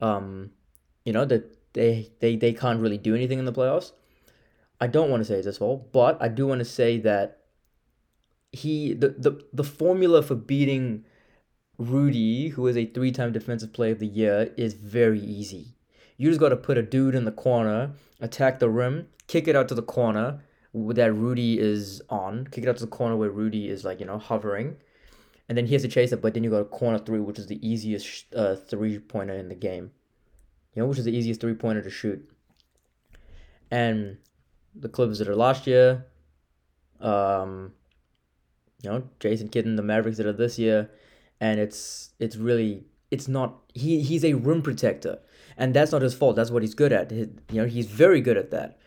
um, 0.00 0.50
you 1.04 1.12
know 1.12 1.25
that 1.25 1.56
they 1.72 2.10
they 2.20 2.36
they 2.36 2.52
can't 2.52 2.81
really 2.81 2.98
do 2.98 3.14
anything 3.14 3.38
in 3.38 3.44
the 3.44 3.52
playoffs. 3.52 3.92
I 4.81 4.86
don't 4.86 5.10
want 5.10 5.20
to 5.20 5.25
say 5.25 5.36
it's 5.36 5.46
his 5.46 5.58
fault, 5.58 5.92
but 5.92 6.20
I 6.20 6.28
do 6.28 6.46
want 6.46 6.58
to 6.60 6.64
say 6.64 6.98
that 6.98 7.38
he 8.52 8.92
the, 8.92 9.10
the 9.10 9.44
the 9.52 9.64
formula 9.64 10.22
for 10.22 10.34
beating 10.34 11.04
Rudy, 11.78 12.48
who 12.48 12.66
is 12.66 12.76
a 12.76 12.86
three-time 12.86 13.32
defensive 13.32 13.72
player 13.72 13.92
of 13.92 13.98
the 13.98 14.06
year, 14.06 14.52
is 14.56 14.75
very 14.75 15.20
easy. 15.20 15.76
You 16.16 16.28
just 16.28 16.40
got 16.40 16.50
to 16.50 16.56
put 16.56 16.78
a 16.78 16.82
dude 16.82 17.16
in 17.16 17.25
the 17.25 17.32
corner, 17.32 17.94
attack 18.20 18.60
the 18.60 18.70
rim, 18.70 19.08
kick 19.26 19.48
it 19.48 19.56
out 19.56 19.69
to 19.69 19.75
the 19.75 19.82
corner 19.82 20.40
that 20.75 21.12
Rudy 21.12 21.59
is 21.59 22.03
on, 22.11 22.49
kick 22.50 22.65
it 22.65 22.69
out 22.69 22.76
to 22.79 22.85
the 22.85 22.91
corner 22.91 23.17
where 23.17 23.31
Rudy 23.31 23.69
is 23.69 23.85
like 23.85 24.00
you 24.00 24.06
know 24.06 24.19
hovering, 24.19 24.76
and 25.49 25.56
then 25.56 25.67
he 25.67 25.75
has 25.75 25.82
to 25.82 25.88
chase 25.88 26.12
it. 26.12 26.21
But 26.21 26.35
then 26.35 26.43
you 26.43 26.50
got 26.50 26.61
a 26.61 26.65
corner 26.65 26.99
three, 26.99 27.21
which 27.21 27.38
is 27.38 27.47
the 27.47 27.67
easiest 27.67 28.35
uh, 28.35 28.56
three-pointer 28.56 29.35
in 29.35 29.49
the 29.49 29.55
game. 29.55 29.93
You 30.75 30.82
know, 30.82 30.88
which 30.88 30.99
is 30.99 31.05
the 31.05 31.17
easiest 31.17 31.41
three-pointer 31.41 31.82
to 31.82 31.91
shoot. 31.91 32.29
And 33.71 34.19
the 34.75 34.88
Clippers 34.88 35.19
did 35.19 35.29
it 35.29 35.37
last 35.37 35.67
year. 35.67 36.06
Um, 37.00 37.73
you 38.82 38.91
know, 38.91 39.05
Jason 39.20 39.49
Kidd 39.49 39.67
and 39.67 39.79
the 39.79 39.82
Mavericks 39.82 40.17
did 40.17 40.27
it 40.27 40.37
this 40.37 40.59
year, 40.59 40.91
and 41.41 41.61
it's 41.61 42.11
it's 42.19 42.37
really 42.37 42.85
it's 43.11 43.29
not 43.29 43.61
he 43.75 44.00
he's 44.03 44.25
a 44.25 44.35
rim 44.35 44.62
protector, 44.62 45.20
and 45.56 45.73
that's 45.73 45.93
not 45.93 46.03
his 46.03 46.15
fault. 46.15 46.37
That's 46.37 46.50
what 46.50 46.62
he's 46.62 46.75
good 46.75 46.93
at. 46.93 47.11
He, 47.11 47.29
you 47.50 47.62
know, 47.62 47.67
he's 47.67 47.87
very 47.87 48.20
good 48.20 48.37
at 48.37 48.50
that. 48.50 48.79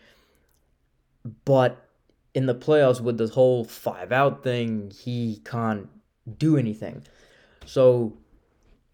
But 1.44 1.88
in 2.34 2.46
the 2.46 2.54
playoffs 2.54 3.00
with 3.00 3.18
this 3.18 3.30
whole 3.30 3.64
five 3.64 4.12
out 4.12 4.42
thing, 4.42 4.90
he 4.90 5.40
can't 5.44 5.88
do 6.38 6.56
anything. 6.56 7.04
So, 7.66 8.16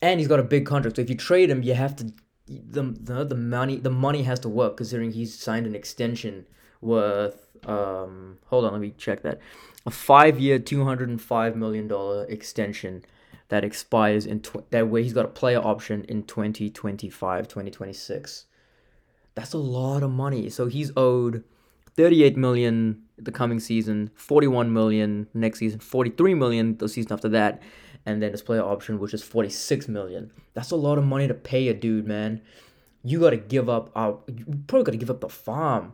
and 0.01 0.21
he's 0.21 0.29
got 0.29 0.41
a 0.41 0.45
big 0.45 0.67
contract. 0.67 0.97
So 0.97 1.03
if 1.03 1.11
you 1.11 1.17
trade 1.17 1.51
him, 1.51 1.63
you 1.63 1.75
have 1.75 1.97
to 1.97 2.13
the 2.47 2.83
the, 2.83 3.25
the 3.25 3.35
money 3.35 3.77
the 3.77 3.91
money 3.91 4.23
has 4.23 4.39
to 4.41 4.49
work 4.49 4.77
considering 4.77 5.13
he's 5.13 5.39
signed 5.39 5.67
an 5.67 5.75
extension 5.75 6.47
worth 6.81 7.49
um 7.67 8.39
hold 8.47 8.65
on 8.65 8.73
let 8.73 8.81
me 8.81 8.93
check 8.99 9.23
that 9.23 9.41
a 9.87 9.91
five 9.91 10.41
year, 10.41 10.59
$205 10.59 11.55
million 11.57 12.27
extension 12.31 13.05
that 13.49 13.65
expires 13.65 14.25
in 14.25 14.41
tw- 14.41 14.71
that 14.71 14.89
way 14.89 15.03
he's 15.03 15.13
got 15.13 15.27
a 15.27 15.29
player 15.29 15.59
option 15.59 16.05
in 16.05 16.23
2025 16.23 17.49
2026 17.49 18.47
that's 19.35 19.53
a 19.53 19.59
lot 19.59 20.03
of 20.03 20.11
money 20.11 20.49
so 20.51 20.67
he's 20.67 20.91
owed 20.97 21.45
38 21.97 22.37
million 22.37 23.03
the 23.17 23.33
coming 23.33 23.61
season 23.61 24.11
41 24.15 24.73
million 24.73 25.29
next 25.35 25.61
season 25.61 25.79
43 25.79 26.35
million 26.35 26.77
the 26.79 26.89
season 26.89 27.13
after 27.13 27.29
that 27.29 27.63
and 28.05 28.23
then 28.23 28.33
his 28.33 28.43
player 28.43 28.63
option 28.63 28.99
which 28.99 29.15
is 29.15 29.23
46 29.23 29.89
million 29.89 30.31
that's 30.53 30.71
a 30.71 30.77
lot 30.77 30.99
of 30.99 31.05
money 31.05 31.29
to 31.29 31.35
pay 31.35 31.69
a 31.69 31.75
dude 31.75 32.07
man 32.07 32.41
you 33.05 33.21
got 33.21 33.31
to 33.31 33.37
give 33.37 33.69
up 33.69 33.91
uh, 33.95 34.13
you 34.27 34.45
probably 34.67 34.85
got 34.85 34.93
to 34.93 34.99
give 34.99 35.11
up 35.11 35.21
the 35.21 35.29
farm 35.29 35.93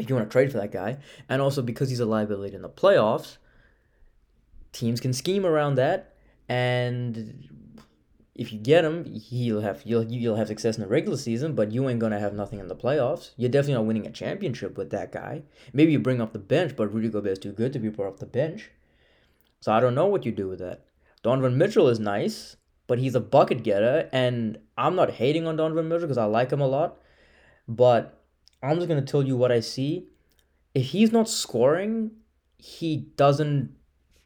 if 0.00 0.08
you 0.08 0.16
want 0.16 0.28
to 0.28 0.32
trade 0.32 0.50
for 0.50 0.58
that 0.58 0.72
guy. 0.72 0.98
And 1.28 1.40
also 1.40 1.62
because 1.62 1.90
he's 1.90 2.00
a 2.00 2.06
liability 2.06 2.56
in 2.56 2.62
the 2.62 2.68
playoffs, 2.68 3.36
teams 4.72 5.00
can 5.00 5.12
scheme 5.12 5.46
around 5.46 5.76
that. 5.76 6.14
And 6.48 7.48
if 8.40 8.54
you 8.54 8.58
get 8.58 8.86
him, 8.86 9.04
he'll 9.04 9.60
have 9.60 9.82
you'll 9.84 10.10
you'll 10.10 10.36
have 10.36 10.48
success 10.48 10.78
in 10.78 10.82
the 10.82 10.88
regular 10.88 11.18
season, 11.18 11.54
but 11.54 11.72
you 11.72 11.86
ain't 11.90 12.00
gonna 12.00 12.18
have 12.18 12.32
nothing 12.32 12.58
in 12.58 12.68
the 12.68 12.74
playoffs. 12.74 13.32
You're 13.36 13.50
definitely 13.50 13.74
not 13.74 13.84
winning 13.84 14.06
a 14.06 14.10
championship 14.10 14.78
with 14.78 14.88
that 14.92 15.12
guy. 15.12 15.42
Maybe 15.74 15.92
you 15.92 15.98
bring 15.98 16.22
off 16.22 16.32
the 16.32 16.38
bench, 16.38 16.74
but 16.74 16.92
Rudy 16.92 17.10
Gobert 17.10 17.32
is 17.32 17.38
too 17.38 17.52
good 17.52 17.74
to 17.74 17.78
be 17.78 17.90
brought 17.90 18.14
off 18.14 18.18
the 18.18 18.24
bench. 18.24 18.70
So 19.60 19.72
I 19.72 19.78
don't 19.78 19.94
know 19.94 20.06
what 20.06 20.24
you 20.24 20.32
do 20.32 20.48
with 20.48 20.58
that. 20.60 20.86
Donovan 21.22 21.58
Mitchell 21.58 21.90
is 21.90 22.00
nice, 22.00 22.56
but 22.86 22.98
he's 22.98 23.14
a 23.14 23.20
bucket 23.20 23.62
getter, 23.62 24.08
and 24.10 24.56
I'm 24.78 24.96
not 24.96 25.10
hating 25.10 25.46
on 25.46 25.56
Donovan 25.56 25.90
Mitchell 25.90 26.06
because 26.06 26.16
I 26.16 26.24
like 26.24 26.50
him 26.50 26.62
a 26.62 26.66
lot, 26.66 26.96
but 27.68 28.24
I'm 28.62 28.76
just 28.76 28.88
gonna 28.88 29.02
tell 29.02 29.22
you 29.22 29.36
what 29.36 29.52
I 29.52 29.60
see. 29.60 30.06
If 30.74 30.86
he's 30.86 31.12
not 31.12 31.28
scoring, 31.28 32.12
he 32.56 32.96
doesn't 32.96 33.76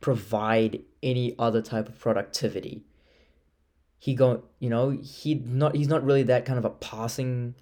provide 0.01 0.83
any 1.03 1.35
other 1.37 1.61
type 1.61 1.89
of 1.89 1.99
productivity. 1.99 2.85
He 4.05 4.13
go, 4.15 4.43
you 4.59 4.69
know, 4.69 4.91
he 4.91 5.37
not 5.37 5.75
he's 5.75 5.89
not 5.89 6.05
really 6.05 6.25
that 6.25 6.45
kind 6.45 6.59
of 6.59 6.67
a 6.67 6.69
passing 6.69 7.55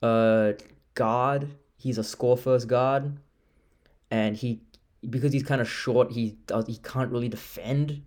uh 0.00 0.52
guard. 0.94 1.48
He's 1.76 1.98
a 1.98 2.04
score 2.04 2.36
first 2.36 2.68
guard, 2.68 3.16
and 4.08 4.36
he 4.36 4.60
because 5.10 5.32
he's 5.32 5.42
kind 5.42 5.60
of 5.60 5.68
short, 5.68 6.12
he 6.12 6.36
does 6.46 6.68
he 6.68 6.76
can't 6.76 7.10
really 7.10 7.28
defend 7.28 8.02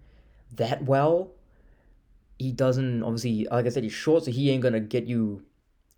that 0.55 0.85
well. 0.85 1.31
He 2.37 2.53
doesn't 2.53 3.03
obviously, 3.03 3.45
like 3.51 3.65
I 3.65 3.69
said, 3.69 3.83
he's 3.83 3.91
short, 3.91 4.23
so 4.23 4.31
he 4.31 4.49
ain't 4.51 4.63
gonna 4.63 4.79
get 4.79 5.03
you 5.07 5.43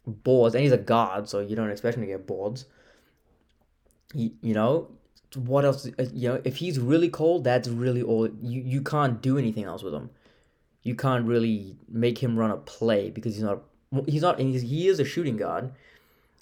boards, 0.08 0.56
and 0.56 0.64
he's 0.64 0.72
a 0.72 0.80
guard 0.80 1.30
so 1.30 1.42
you 1.42 1.56
don't 1.56 1.70
expect 1.70 1.96
him 1.96 2.02
to 2.02 2.08
get 2.08 2.26
boards. 2.26 2.66
He, 4.16 4.34
you 4.42 4.56
know, 4.56 4.88
what 5.36 5.64
else? 5.64 5.88
Uh, 6.00 6.06
you 6.12 6.28
know, 6.28 6.42
if 6.44 6.56
he's 6.56 6.80
really 6.80 7.10
cold, 7.10 7.44
that's 7.44 7.68
really 7.68 8.02
all. 8.02 8.28
You 8.42 8.62
you 8.62 8.82
can't 8.82 9.22
do 9.22 9.38
anything 9.38 9.66
else 9.66 9.84
with 9.84 9.94
him. 9.94 10.10
You 10.84 10.96
can't 10.96 11.26
really 11.26 11.78
make 11.88 12.18
him 12.20 12.38
run 12.38 12.52
a 12.52 12.58
play 12.58 13.10
because 13.10 13.36
he's 13.36 13.44
not. 13.44 13.64
He's 14.08 14.22
not. 14.22 14.40
He's, 14.40 14.62
he 14.64 14.88
is 14.88 15.00
a 15.00 15.06
shooting 15.06 15.38
guard, 15.38 15.72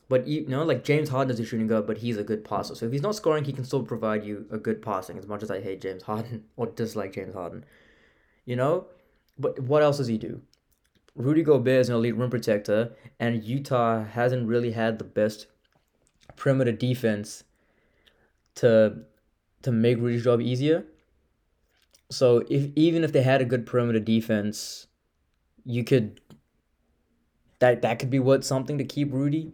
But 0.08 0.28
you 0.28 0.48
know, 0.48 0.64
like 0.64 0.84
James 0.84 1.10
Harden 1.10 1.34
is 1.34 1.40
a 1.40 1.46
shooting 1.46 1.68
guard, 1.68 1.86
but 1.88 2.00
he's 2.00 2.18
a 2.18 2.24
good 2.24 2.44
passer. 2.44 2.76
So 2.76 2.86
if 2.88 2.92
he's 2.92 3.02
not 3.02 3.16
scoring, 3.16 3.44
he 3.46 3.54
can 3.54 3.66
still 3.66 3.84
provide 3.84 4.26
you 4.26 4.46
a 4.52 4.58
good 4.58 4.82
passing. 4.82 5.18
As 5.18 5.28
much 5.28 5.44
as 5.44 5.52
I 5.52 5.62
hate 5.62 5.82
James 5.82 6.04
Harden 6.04 6.46
or 6.58 6.68
dislike 6.68 7.14
James 7.14 7.34
Harden, 7.34 7.66
you 8.46 8.56
know. 8.56 8.86
But 9.38 9.60
what 9.60 9.84
else 9.84 9.98
does 9.98 10.08
he 10.08 10.18
do? 10.18 10.42
Rudy 11.16 11.44
Gobert 11.44 11.82
is 11.82 11.90
an 11.90 11.96
elite 11.96 12.16
rim 12.16 12.30
protector, 12.30 12.94
and 13.20 13.44
Utah 13.44 14.04
hasn't 14.04 14.48
really 14.48 14.72
had 14.72 15.00
the 15.00 15.06
best 15.06 15.48
perimeter 16.36 16.72
defense 16.72 17.44
to 18.56 19.04
to 19.62 19.72
make 19.72 19.98
Rudy's 19.98 20.24
job 20.24 20.42
easier. 20.42 20.86
So 22.10 22.44
if 22.50 22.72
even 22.76 23.04
if 23.04 23.12
they 23.12 23.22
had 23.22 23.42
a 23.42 23.46
good 23.46 23.66
perimeter 23.66 24.00
defense, 24.00 24.88
you 25.64 25.84
could 25.84 26.20
that 27.60 27.82
that 27.82 28.00
could 28.00 28.10
be 28.10 28.20
what 28.20 28.44
something 28.44 28.78
to 28.78 28.84
keep 28.84 29.14
Rudy, 29.14 29.54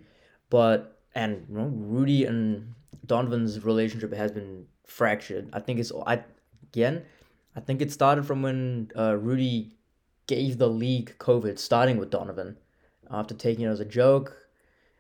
but 0.50 1.00
and 1.14 1.46
you 1.50 1.58
know, 1.58 1.66
Rudy 1.66 2.26
and 2.26 2.74
Donovan's 3.06 3.64
relationship 3.64 4.14
has 4.14 4.32
been 4.32 4.66
fractured. 4.86 5.50
I 5.54 5.60
think 5.60 5.80
it's 5.80 5.92
I 6.06 6.24
again, 6.64 7.04
I 7.56 7.60
think 7.60 7.82
it 7.82 7.92
started 7.92 8.26
from 8.26 8.42
when 8.42 8.92
uh, 8.98 9.18
Rudy 9.18 9.74
gave 10.28 10.58
the 10.58 10.70
league 10.70 11.16
COVID, 11.20 11.60
starting 11.60 11.98
with 11.98 12.10
Donovan, 12.10 12.58
after 13.12 13.34
taking 13.34 13.66
it 13.66 13.70
as 13.70 13.80
a 13.80 13.86
joke, 13.86 14.48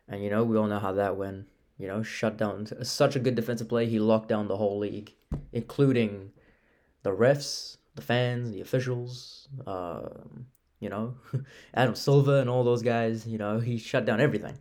and 0.08 0.24
you 0.24 0.30
know 0.30 0.44
we 0.44 0.58
all 0.58 0.68
know 0.68 0.80
how 0.80 0.92
that 0.94 1.16
went. 1.16 1.48
You 1.78 1.88
know, 1.88 2.04
shut 2.04 2.38
down 2.38 2.68
such 2.84 3.16
a 3.16 3.20
good 3.20 3.36
defensive 3.36 3.68
play. 3.68 3.86
He 3.86 4.00
locked 4.00 4.30
down 4.30 4.48
the 4.48 4.58
whole 4.58 4.80
league, 4.80 5.14
including 5.52 6.32
the 7.06 7.12
refs, 7.12 7.78
the 7.94 8.02
fans, 8.02 8.52
the 8.52 8.62
officials. 8.62 9.48
Uh, 9.66 10.10
you 10.80 10.90
know, 10.90 11.16
Adam 11.74 11.96
Silver 11.96 12.40
and 12.40 12.50
all 12.50 12.64
those 12.64 12.82
guys. 12.82 13.26
You 13.26 13.38
know, 13.38 13.60
he 13.60 13.78
shut 13.78 14.06
down 14.06 14.20
everything. 14.20 14.58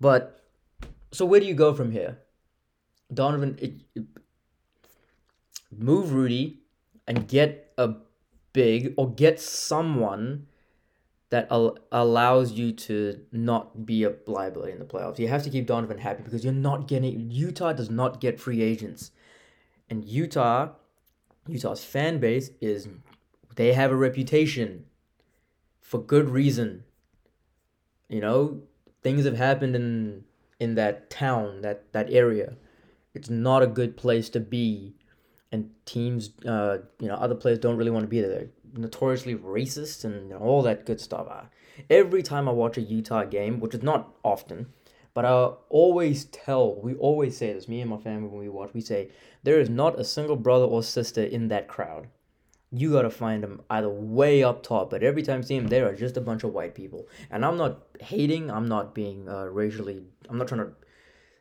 But 0.00 0.44
so 1.12 1.24
where 1.24 1.40
do 1.40 1.46
you 1.46 1.54
go 1.54 1.72
from 1.72 1.90
here? 1.92 2.18
Donovan, 3.14 3.58
it, 3.60 3.74
it, 3.94 4.04
move 5.70 6.12
Rudy 6.12 6.60
and 7.06 7.28
get 7.28 7.72
a 7.78 7.94
big 8.52 8.94
or 8.96 9.10
get 9.10 9.40
someone 9.40 10.46
that 11.30 11.46
al- 11.50 11.78
allows 11.92 12.52
you 12.52 12.72
to 12.72 13.20
not 13.30 13.86
be 13.86 14.04
a 14.04 14.14
liability 14.26 14.72
in 14.72 14.78
the 14.80 14.84
playoffs. 14.84 15.18
You 15.18 15.28
have 15.28 15.44
to 15.44 15.50
keep 15.50 15.66
Donovan 15.66 15.98
happy 15.98 16.22
because 16.22 16.44
you're 16.44 16.52
not 16.52 16.88
getting 16.88 17.30
Utah 17.30 17.72
does 17.72 17.88
not 17.88 18.20
get 18.20 18.40
free 18.40 18.62
agents. 18.62 19.12
And 19.88 20.04
Utah 20.04 20.70
Utah's 21.48 21.84
fan 21.84 22.18
base 22.18 22.50
is 22.60 22.88
they 23.56 23.72
have 23.72 23.90
a 23.90 23.96
reputation 23.96 24.86
for 25.80 25.98
good 25.98 26.28
reason. 26.28 26.84
You 28.08 28.20
know, 28.20 28.62
things 29.02 29.24
have 29.24 29.36
happened 29.36 29.76
in 29.76 30.24
in 30.60 30.74
that 30.76 31.10
town, 31.10 31.62
that 31.62 31.92
that 31.92 32.10
area. 32.10 32.56
It's 33.14 33.28
not 33.28 33.62
a 33.62 33.66
good 33.66 33.96
place 33.96 34.30
to 34.30 34.40
be, 34.40 34.94
and 35.50 35.70
teams, 35.84 36.30
uh, 36.46 36.78
you 36.98 37.08
know, 37.08 37.14
other 37.14 37.34
players 37.34 37.58
don't 37.58 37.76
really 37.76 37.90
want 37.90 38.04
to 38.04 38.08
be 38.08 38.20
there. 38.20 38.30
They're 38.30 38.48
notoriously 38.74 39.34
racist 39.34 40.04
and 40.04 40.28
you 40.28 40.34
know, 40.34 40.38
all 40.38 40.62
that 40.62 40.86
good 40.86 41.00
stuff. 41.00 41.28
Every 41.90 42.22
time 42.22 42.48
I 42.48 42.52
watch 42.52 42.78
a 42.78 42.80
Utah 42.80 43.24
game, 43.24 43.60
which 43.60 43.74
is 43.74 43.82
not 43.82 44.14
often, 44.22 44.72
but 45.14 45.24
I 45.24 45.50
always 45.68 46.24
tell, 46.26 46.80
we 46.80 46.94
always 46.94 47.36
say 47.36 47.52
this, 47.52 47.68
me 47.68 47.80
and 47.80 47.90
my 47.90 47.98
family 47.98 48.28
when 48.28 48.40
we 48.40 48.48
watch, 48.48 48.70
we 48.72 48.80
say 48.80 49.10
there 49.42 49.60
is 49.60 49.68
not 49.68 49.98
a 49.98 50.04
single 50.04 50.36
brother 50.36 50.64
or 50.64 50.82
sister 50.82 51.22
in 51.22 51.48
that 51.48 51.68
crowd 51.68 52.08
you 52.72 52.92
gotta 52.92 53.10
find 53.10 53.42
them 53.42 53.60
either 53.68 53.88
way 53.88 54.42
up 54.42 54.62
top. 54.62 54.90
But 54.90 55.02
every 55.02 55.22
time 55.22 55.40
I 55.40 55.42
see 55.42 55.58
them, 55.58 55.68
there 55.68 55.86
are 55.88 55.94
just 55.94 56.16
a 56.16 56.20
bunch 56.20 56.42
of 56.42 56.52
white 56.54 56.74
people. 56.74 57.06
And 57.30 57.44
I'm 57.44 57.58
not 57.58 57.82
hating. 58.00 58.50
I'm 58.50 58.66
not 58.66 58.94
being 58.94 59.28
uh, 59.28 59.44
racially. 59.44 60.02
I'm 60.28 60.38
not 60.38 60.48
trying 60.48 60.62
to 60.62 60.72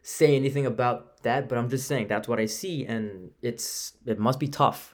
say 0.02 0.36
anything 0.36 0.66
about 0.66 1.24
that. 1.24 1.48
But 1.48 1.58
I'm 1.58 1.70
just 1.70 1.88
saying 1.88 2.10
that's 2.10 2.28
what 2.28 2.40
I 2.40 2.46
see, 2.48 2.86
and 2.86 3.32
it's 3.42 3.94
it 4.06 4.20
must 4.20 4.40
be 4.40 4.50
tough. 4.50 4.94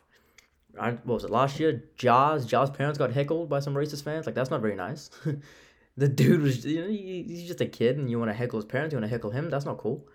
I, 0.79 0.91
what 0.91 1.15
was 1.15 1.23
it 1.23 1.31
last 1.31 1.59
year? 1.59 1.85
Ja's 1.95 2.45
Ja's 2.45 2.69
parents 2.69 2.99
got 2.99 3.11
heckled 3.11 3.49
by 3.49 3.59
some 3.59 3.73
racist 3.73 4.03
fans. 4.03 4.27
Like 4.27 4.35
that's 4.35 4.51
not 4.51 4.61
very 4.61 4.75
nice. 4.75 5.09
the 5.97 6.07
dude 6.07 6.41
was 6.41 6.65
you 6.65 6.81
know 6.81 6.89
he's 6.89 7.47
just 7.47 7.61
a 7.61 7.65
kid, 7.65 7.97
and 7.97 8.09
you 8.09 8.19
want 8.19 8.29
to 8.29 8.35
heckle 8.35 8.59
his 8.59 8.65
parents. 8.65 8.93
You 8.93 8.99
want 8.99 9.09
to 9.09 9.13
heckle 9.13 9.31
him. 9.31 9.49
That's 9.49 9.65
not 9.65 9.77
cool. 9.77 10.07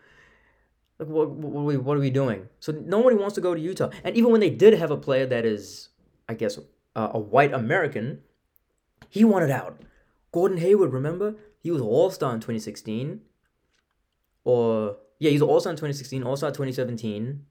Like 0.99 1.09
what, 1.09 1.31
what, 1.31 1.61
are 1.61 1.65
we, 1.65 1.77
what 1.77 1.97
are 1.97 2.01
we 2.01 2.11
doing? 2.11 2.49
So 2.61 2.73
nobody 2.73 3.17
wants 3.17 3.35
to 3.35 3.41
go 3.41 3.55
to 3.55 3.61
Utah. 3.61 3.91
And 4.05 4.17
even 4.17 4.31
when 4.31 4.41
they 4.41 4.51
did 4.51 4.75
have 4.75 4.91
a 4.91 4.97
player 4.97 5.27
that 5.27 5.45
is 5.45 5.89
I 6.29 6.35
guess, 6.35 6.59
uh, 6.97 7.11
a 7.13 7.19
white 7.19 7.53
American, 7.53 8.21
he 9.09 9.25
wanted 9.25 9.51
out. 9.51 9.81
Gordon 10.33 10.59
Hayward, 10.59 10.93
remember? 10.93 11.35
He 11.61 11.71
was 11.71 11.83
All 11.83 12.11
Star 12.11 12.33
in 12.35 12.41
2016. 12.41 13.21
Or, 14.45 14.97
yeah, 15.19 15.31
he 15.31 15.37
was 15.37 15.43
All 15.43 15.61
Star 15.61 15.71
in 15.71 15.77
2016, 15.77 16.23
All 16.23 16.37
Star 16.37 16.51
2017. 16.51 17.45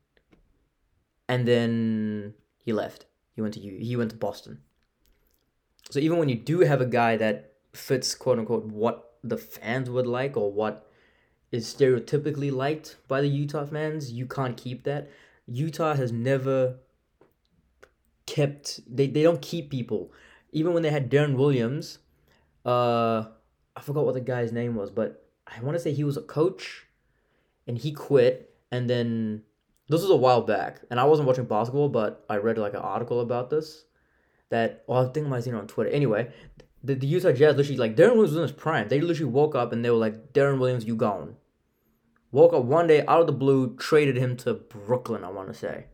And 1.29 1.47
then 1.47 2.33
he 2.65 2.73
left. 2.73 3.05
He 3.35 3.41
went 3.41 3.53
to 3.53 3.61
he 3.61 3.95
went 3.95 4.09
to 4.09 4.17
Boston. 4.17 4.59
So 5.89 5.99
even 5.99 6.17
when 6.17 6.27
you 6.27 6.35
do 6.35 6.59
have 6.59 6.81
a 6.81 6.85
guy 6.85 7.15
that 7.17 7.50
fits 7.73 8.15
quote 8.15 8.39
unquote 8.39 8.65
what 8.65 9.15
the 9.23 9.37
fans 9.37 9.89
would 9.89 10.07
like 10.07 10.35
or 10.35 10.51
what 10.51 10.87
is 11.51 11.73
stereotypically 11.73 12.51
liked 12.51 12.95
by 13.07 13.21
the 13.21 13.27
Utah 13.27 13.65
fans, 13.65 14.11
you 14.11 14.25
can't 14.25 14.57
keep 14.57 14.83
that. 14.83 15.09
Utah 15.47 15.95
has 15.95 16.11
never 16.11 16.77
kept 18.25 18.79
they, 18.87 19.07
they 19.07 19.23
don't 19.23 19.41
keep 19.41 19.69
people. 19.69 20.11
Even 20.51 20.73
when 20.73 20.83
they 20.83 20.89
had 20.89 21.09
Deron 21.09 21.35
Williams, 21.35 21.99
uh 22.65 23.25
I 23.75 23.81
forgot 23.81 24.05
what 24.05 24.13
the 24.13 24.21
guy's 24.21 24.51
name 24.51 24.75
was, 24.75 24.91
but 24.91 25.29
I 25.47 25.61
want 25.61 25.75
to 25.75 25.79
say 25.79 25.93
he 25.93 26.03
was 26.03 26.17
a 26.17 26.21
coach 26.21 26.85
and 27.67 27.77
he 27.77 27.91
quit 27.91 28.53
and 28.71 28.89
then 28.89 29.43
this 29.87 30.01
was 30.01 30.09
a 30.09 30.15
while 30.15 30.41
back 30.41 30.81
and 30.89 30.99
I 30.99 31.03
wasn't 31.03 31.27
watching 31.27 31.45
basketball, 31.45 31.89
but 31.89 32.25
I 32.29 32.37
read 32.37 32.57
like 32.57 32.73
an 32.73 32.79
article 32.79 33.21
about 33.21 33.49
this 33.49 33.85
that 34.49 34.83
well, 34.87 35.05
I 35.05 35.11
think 35.11 35.25
I 35.25 35.29
might 35.29 35.37
have 35.37 35.43
seen 35.45 35.55
it 35.55 35.57
on 35.57 35.67
Twitter. 35.67 35.89
Anyway, 35.89 36.31
the, 36.83 36.95
the 36.95 37.07
Utah 37.07 37.31
Jazz 37.31 37.55
literally 37.55 37.77
like 37.77 37.95
Deron 37.95 38.15
Williams 38.15 38.31
was 38.31 38.37
in 38.37 38.41
his 38.43 38.51
prime. 38.51 38.87
They 38.87 39.01
literally 39.01 39.31
woke 39.31 39.55
up 39.55 39.71
and 39.71 39.83
they 39.83 39.89
were 39.89 39.97
like, 39.97 40.33
Deron 40.33 40.59
Williams, 40.59 40.85
you 40.85 40.95
gone. 40.95 41.35
Woke 42.31 42.53
up 42.53 42.63
one 42.63 42.87
day 42.87 43.05
out 43.07 43.21
of 43.21 43.27
the 43.27 43.33
blue, 43.33 43.75
traded 43.75 44.15
him 44.15 44.37
to 44.37 44.53
Brooklyn, 44.53 45.23
I 45.23 45.29
wanna 45.29 45.53
say 45.53 45.85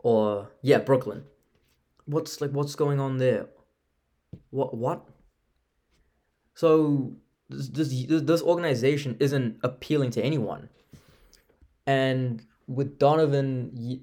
or 0.00 0.50
yeah, 0.62 0.78
Brooklyn. 0.78 1.24
What's 2.06 2.40
like 2.40 2.50
what's 2.50 2.74
going 2.74 3.00
on 3.00 3.18
there? 3.18 3.46
What 4.50 4.76
what? 4.76 5.06
So 6.54 7.16
this 7.48 7.68
this 7.68 8.22
this 8.22 8.42
organization 8.42 9.16
isn't 9.20 9.58
appealing 9.62 10.10
to 10.12 10.22
anyone. 10.22 10.68
And 11.86 12.44
with 12.66 12.98
Donovan, 12.98 14.02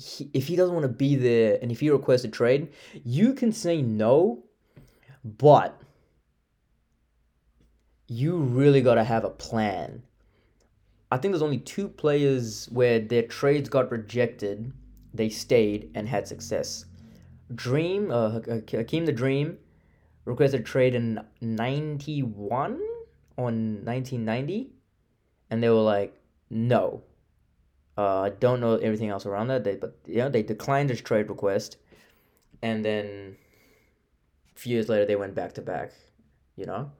he, 0.00 0.30
if 0.32 0.46
he 0.46 0.56
doesn't 0.56 0.74
want 0.74 0.84
to 0.84 0.88
be 0.88 1.16
there 1.16 1.58
and 1.60 1.70
if 1.70 1.80
he 1.80 1.90
requests 1.90 2.24
a 2.24 2.28
trade, 2.28 2.72
you 3.04 3.34
can 3.34 3.52
say 3.52 3.82
no, 3.82 4.44
but 5.24 5.80
you 8.06 8.36
really 8.38 8.80
got 8.80 8.94
to 8.94 9.04
have 9.04 9.24
a 9.24 9.30
plan. 9.30 10.02
I 11.12 11.18
think 11.18 11.32
there's 11.32 11.42
only 11.42 11.58
two 11.58 11.88
players 11.88 12.68
where 12.70 13.00
their 13.00 13.22
trades 13.22 13.68
got 13.68 13.90
rejected 13.90 14.72
they 15.12 15.28
stayed 15.28 15.90
and 15.94 16.08
had 16.08 16.28
success. 16.28 16.86
Dream, 17.54 18.10
uh, 18.10 18.40
Hakeem 18.70 19.06
the 19.06 19.12
Dream, 19.12 19.58
requested 20.24 20.64
trade 20.64 20.94
in 20.94 21.20
91 21.40 22.80
on 23.36 23.84
1990, 23.84 24.72
and 25.50 25.62
they 25.62 25.68
were 25.68 25.80
like, 25.80 26.14
no. 26.48 27.02
Uh, 28.00 28.22
I 28.22 28.30
don't 28.30 28.60
know 28.60 28.76
everything 28.76 29.10
else 29.10 29.26
around 29.26 29.48
that, 29.48 29.62
they, 29.62 29.74
but 29.74 29.98
yeah, 30.06 30.30
they 30.30 30.42
declined 30.42 30.88
his 30.88 31.02
trade 31.02 31.28
request, 31.28 31.76
and 32.62 32.82
then 32.82 33.36
a 34.56 34.58
few 34.58 34.72
years 34.72 34.88
later 34.88 35.04
they 35.04 35.16
went 35.16 35.34
back 35.34 35.52
to 35.54 35.60
back, 35.60 35.92
you 36.56 36.64
know. 36.64 36.92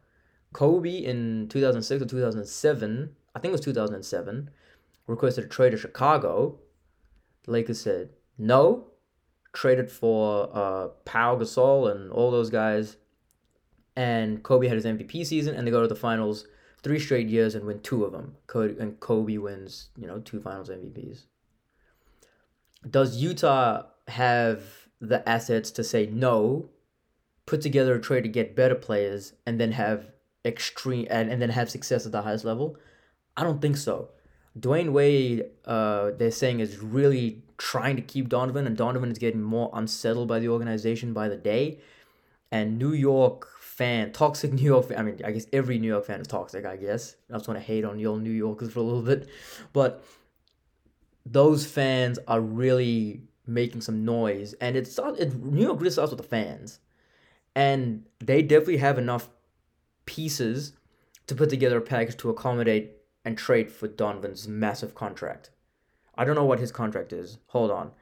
Kobe 0.52 0.98
in 0.98 1.48
2006 1.48 2.02
or 2.02 2.06
2007, 2.06 3.16
I 3.34 3.38
think 3.38 3.50
it 3.50 3.52
was 3.52 3.60
2007, 3.62 4.50
requested 5.06 5.44
a 5.44 5.48
trade 5.48 5.70
to 5.70 5.78
Chicago, 5.78 6.58
the 7.44 7.52
Lakers 7.52 7.80
said 7.80 8.10
no, 8.36 8.88
traded 9.54 9.90
for 9.90 10.50
uh, 10.52 10.88
Pau 11.06 11.34
Gasol 11.36 11.90
and 11.90 12.12
all 12.12 12.30
those 12.30 12.50
guys. 12.50 12.98
And 13.96 14.42
Kobe 14.42 14.68
had 14.68 14.76
his 14.76 14.84
MVP 14.84 15.24
season, 15.24 15.54
and 15.54 15.66
they 15.66 15.70
go 15.70 15.80
to 15.80 15.88
the 15.88 15.96
finals 15.96 16.46
three 16.82 16.98
straight 16.98 17.28
years 17.28 17.54
and 17.54 17.66
win 17.66 17.80
two 17.80 18.04
of 18.04 18.12
them. 18.12 18.36
And 18.54 18.98
Kobe 19.00 19.36
wins, 19.36 19.90
you 19.96 20.06
know, 20.06 20.20
two 20.20 20.40
finals 20.40 20.70
MVPs. 20.70 21.22
Does 22.88 23.16
Utah 23.16 23.84
have 24.08 24.62
the 25.00 25.26
assets 25.28 25.70
to 25.72 25.84
say 25.84 26.06
no, 26.06 26.70
put 27.46 27.60
together 27.60 27.94
a 27.94 28.00
trade 28.00 28.22
to 28.22 28.28
get 28.28 28.56
better 28.56 28.74
players, 28.74 29.34
and 29.46 29.60
then 29.60 29.72
have 29.72 30.06
extreme 30.44 31.06
and, 31.10 31.30
and 31.30 31.42
then 31.42 31.50
have 31.50 31.70
success 31.70 32.06
at 32.06 32.12
the 32.12 32.22
highest 32.22 32.44
level? 32.44 32.76
I 33.36 33.42
don't 33.42 33.60
think 33.60 33.76
so. 33.76 34.10
Dwyane 34.58 34.92
Wade, 34.92 35.44
uh, 35.64 36.10
they're 36.18 36.30
saying 36.30 36.60
is 36.60 36.78
really 36.78 37.42
trying 37.56 37.96
to 37.96 38.02
keep 38.02 38.28
Donovan, 38.28 38.66
and 38.66 38.76
Donovan 38.76 39.10
is 39.10 39.18
getting 39.18 39.42
more 39.42 39.70
unsettled 39.72 40.28
by 40.28 40.38
the 40.38 40.48
organization 40.48 41.12
by 41.12 41.28
the 41.28 41.36
day. 41.36 41.78
And 42.50 42.78
New 42.78 42.92
York 42.92 43.46
fan, 43.80 44.12
toxic 44.12 44.52
New 44.58 44.62
York 44.62 44.88
fan. 44.88 44.98
I 44.98 45.02
mean, 45.02 45.20
I 45.24 45.30
guess 45.30 45.46
every 45.54 45.78
New 45.78 45.88
York 45.88 46.04
fan 46.04 46.20
is 46.20 46.26
toxic. 46.26 46.66
I 46.66 46.76
guess 46.76 47.16
I 47.30 47.38
just 47.38 47.48
want 47.48 47.58
to 47.58 47.64
hate 47.64 47.86
on 47.86 47.98
your 47.98 48.18
New 48.18 48.30
Yorkers 48.30 48.70
for 48.72 48.80
a 48.80 48.82
little 48.82 49.00
bit, 49.00 49.26
but 49.72 50.04
those 51.24 51.64
fans 51.64 52.18
are 52.28 52.42
really 52.42 53.22
making 53.46 53.80
some 53.80 54.04
noise, 54.04 54.52
and 54.60 54.76
it's 54.76 54.98
it, 55.18 55.34
New 55.34 55.62
York 55.62 55.78
really 55.80 55.90
starts 55.90 56.10
with 56.12 56.20
the 56.20 56.28
fans, 56.28 56.78
and 57.56 58.04
they 58.18 58.42
definitely 58.42 58.76
have 58.76 58.98
enough 58.98 59.30
pieces 60.04 60.74
to 61.26 61.34
put 61.34 61.48
together 61.48 61.78
a 61.78 61.80
package 61.80 62.18
to 62.18 62.28
accommodate 62.28 62.92
and 63.24 63.38
trade 63.38 63.72
for 63.72 63.88
Donovan's 63.88 64.46
massive 64.46 64.94
contract. 64.94 65.50
I 66.16 66.26
don't 66.26 66.36
know 66.36 66.44
what 66.44 66.58
his 66.58 66.70
contract 66.70 67.14
is. 67.14 67.38
Hold 67.46 67.70
on, 67.70 67.92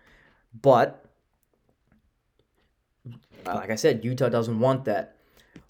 but 0.60 1.04
like 3.46 3.70
I 3.70 3.76
said, 3.76 4.04
Utah 4.04 4.28
doesn't 4.28 4.58
want 4.58 4.84
that. 4.86 5.17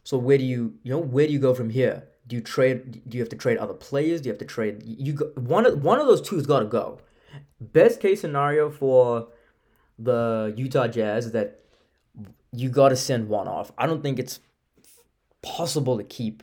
So 0.08 0.16
where 0.16 0.38
do 0.38 0.44
you 0.44 0.72
you 0.84 0.92
know 0.92 1.00
where 1.00 1.26
do 1.26 1.34
you 1.34 1.38
go 1.38 1.52
from 1.52 1.68
here? 1.68 2.04
Do 2.26 2.34
you 2.34 2.40
trade? 2.40 3.02
Do 3.06 3.18
you 3.18 3.22
have 3.22 3.28
to 3.28 3.36
trade 3.36 3.58
other 3.58 3.74
players? 3.74 4.22
Do 4.22 4.28
you 4.28 4.32
have 4.32 4.38
to 4.38 4.46
trade? 4.46 4.82
You 4.82 5.12
go, 5.12 5.26
one 5.34 5.66
of 5.66 5.84
one 5.84 6.00
of 6.00 6.06
those 6.06 6.22
two's 6.22 6.46
got 6.46 6.60
to 6.60 6.64
go. 6.64 7.00
Best 7.60 8.00
case 8.00 8.22
scenario 8.22 8.70
for 8.70 9.28
the 9.98 10.54
Utah 10.56 10.88
Jazz 10.88 11.26
is 11.26 11.32
that 11.32 11.60
you 12.52 12.70
got 12.70 12.88
to 12.88 12.96
send 12.96 13.28
one 13.28 13.48
off. 13.48 13.70
I 13.76 13.86
don't 13.86 14.02
think 14.02 14.18
it's 14.18 14.40
possible 15.42 15.98
to 15.98 16.04
keep 16.04 16.42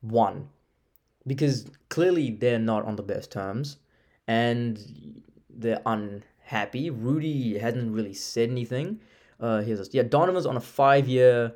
one 0.00 0.48
because 1.24 1.70
clearly 1.90 2.32
they're 2.32 2.58
not 2.58 2.84
on 2.84 2.96
the 2.96 3.04
best 3.04 3.30
terms 3.30 3.76
and 4.26 5.22
they're 5.48 5.82
unhappy. 5.86 6.90
Rudy 6.90 7.58
hasn't 7.58 7.92
really 7.92 8.14
said 8.14 8.50
anything. 8.50 8.98
Uh, 9.38 9.60
here's. 9.60 9.94
Yeah, 9.94 10.02
Donovan's 10.02 10.46
on 10.46 10.56
a 10.56 10.60
five 10.60 11.06
year 11.06 11.54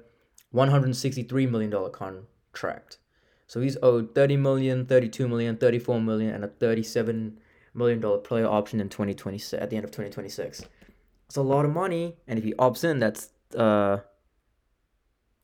$163 0.54 1.50
million 1.50 1.92
contract. 1.92 2.98
So 3.46 3.60
he's 3.60 3.76
owed 3.82 4.14
30 4.14 4.36
million, 4.36 4.86
32 4.86 5.26
million, 5.26 5.56
34 5.56 6.00
million, 6.00 6.34
and 6.34 6.44
a 6.44 6.48
37 6.48 7.38
million 7.74 8.00
dollar 8.00 8.18
player 8.18 8.46
option 8.46 8.80
in 8.80 8.88
2026 8.88 9.60
at 9.60 9.70
the 9.70 9.76
end 9.76 9.84
of 9.84 9.90
2026. 9.90 10.64
It's 11.26 11.36
a 11.36 11.42
lot 11.42 11.64
of 11.64 11.72
money, 11.72 12.16
and 12.26 12.38
if 12.38 12.44
he 12.44 12.54
opts 12.54 12.84
in, 12.84 12.98
that's 12.98 13.30
uh, 13.56 13.98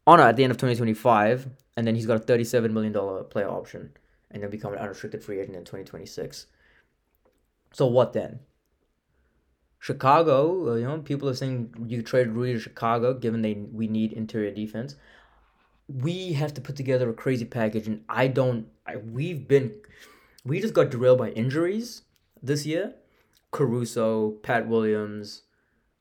honor 0.07 0.25
at 0.25 0.37
the 0.37 0.45
end 0.45 0.51
of 0.51 0.57
2025, 0.57 1.49
and 1.77 1.87
then 1.87 1.95
he's 1.95 2.07
got 2.07 2.17
a 2.17 2.21
37 2.21 2.73
million 2.73 2.93
dollar 2.93 3.23
player 3.25 3.49
option, 3.49 3.93
and 4.31 4.43
then 4.43 4.51
become 4.51 4.73
an 4.73 4.79
unrestricted 4.79 5.23
free 5.23 5.41
agent 5.41 5.57
in 5.57 5.65
2026. 5.65 6.47
So 7.73 7.87
what 7.87 8.13
then? 8.13 8.41
Chicago, 9.85 10.73
uh, 10.73 10.75
you 10.77 10.85
know, 10.85 10.99
people 11.01 11.29
are 11.29 11.35
saying 11.35 11.75
you 11.87 12.01
trade 12.01 12.29
Rudy 12.29 12.55
to 12.55 12.59
Chicago, 12.59 13.13
given 13.13 13.43
they 13.43 13.53
we 13.53 13.87
need 13.87 14.15
interior 14.15 14.51
defense. 14.51 14.97
We 15.89 16.33
have 16.33 16.55
to 16.55 16.63
put 16.63 16.75
together 16.75 17.11
a 17.11 17.13
crazy 17.13 17.45
package, 17.45 17.87
and 17.87 18.03
I 18.09 18.29
don't. 18.29 18.69
I, 18.87 18.97
we've 18.97 19.47
been, 19.47 19.75
we 20.43 20.59
just 20.59 20.73
got 20.73 20.91
derailed 20.91 21.19
by 21.19 21.33
injuries 21.33 22.01
this 22.43 22.65
year. 22.65 22.95
Caruso, 23.51 24.31
Pat 24.43 24.67
Williams, 24.67 25.43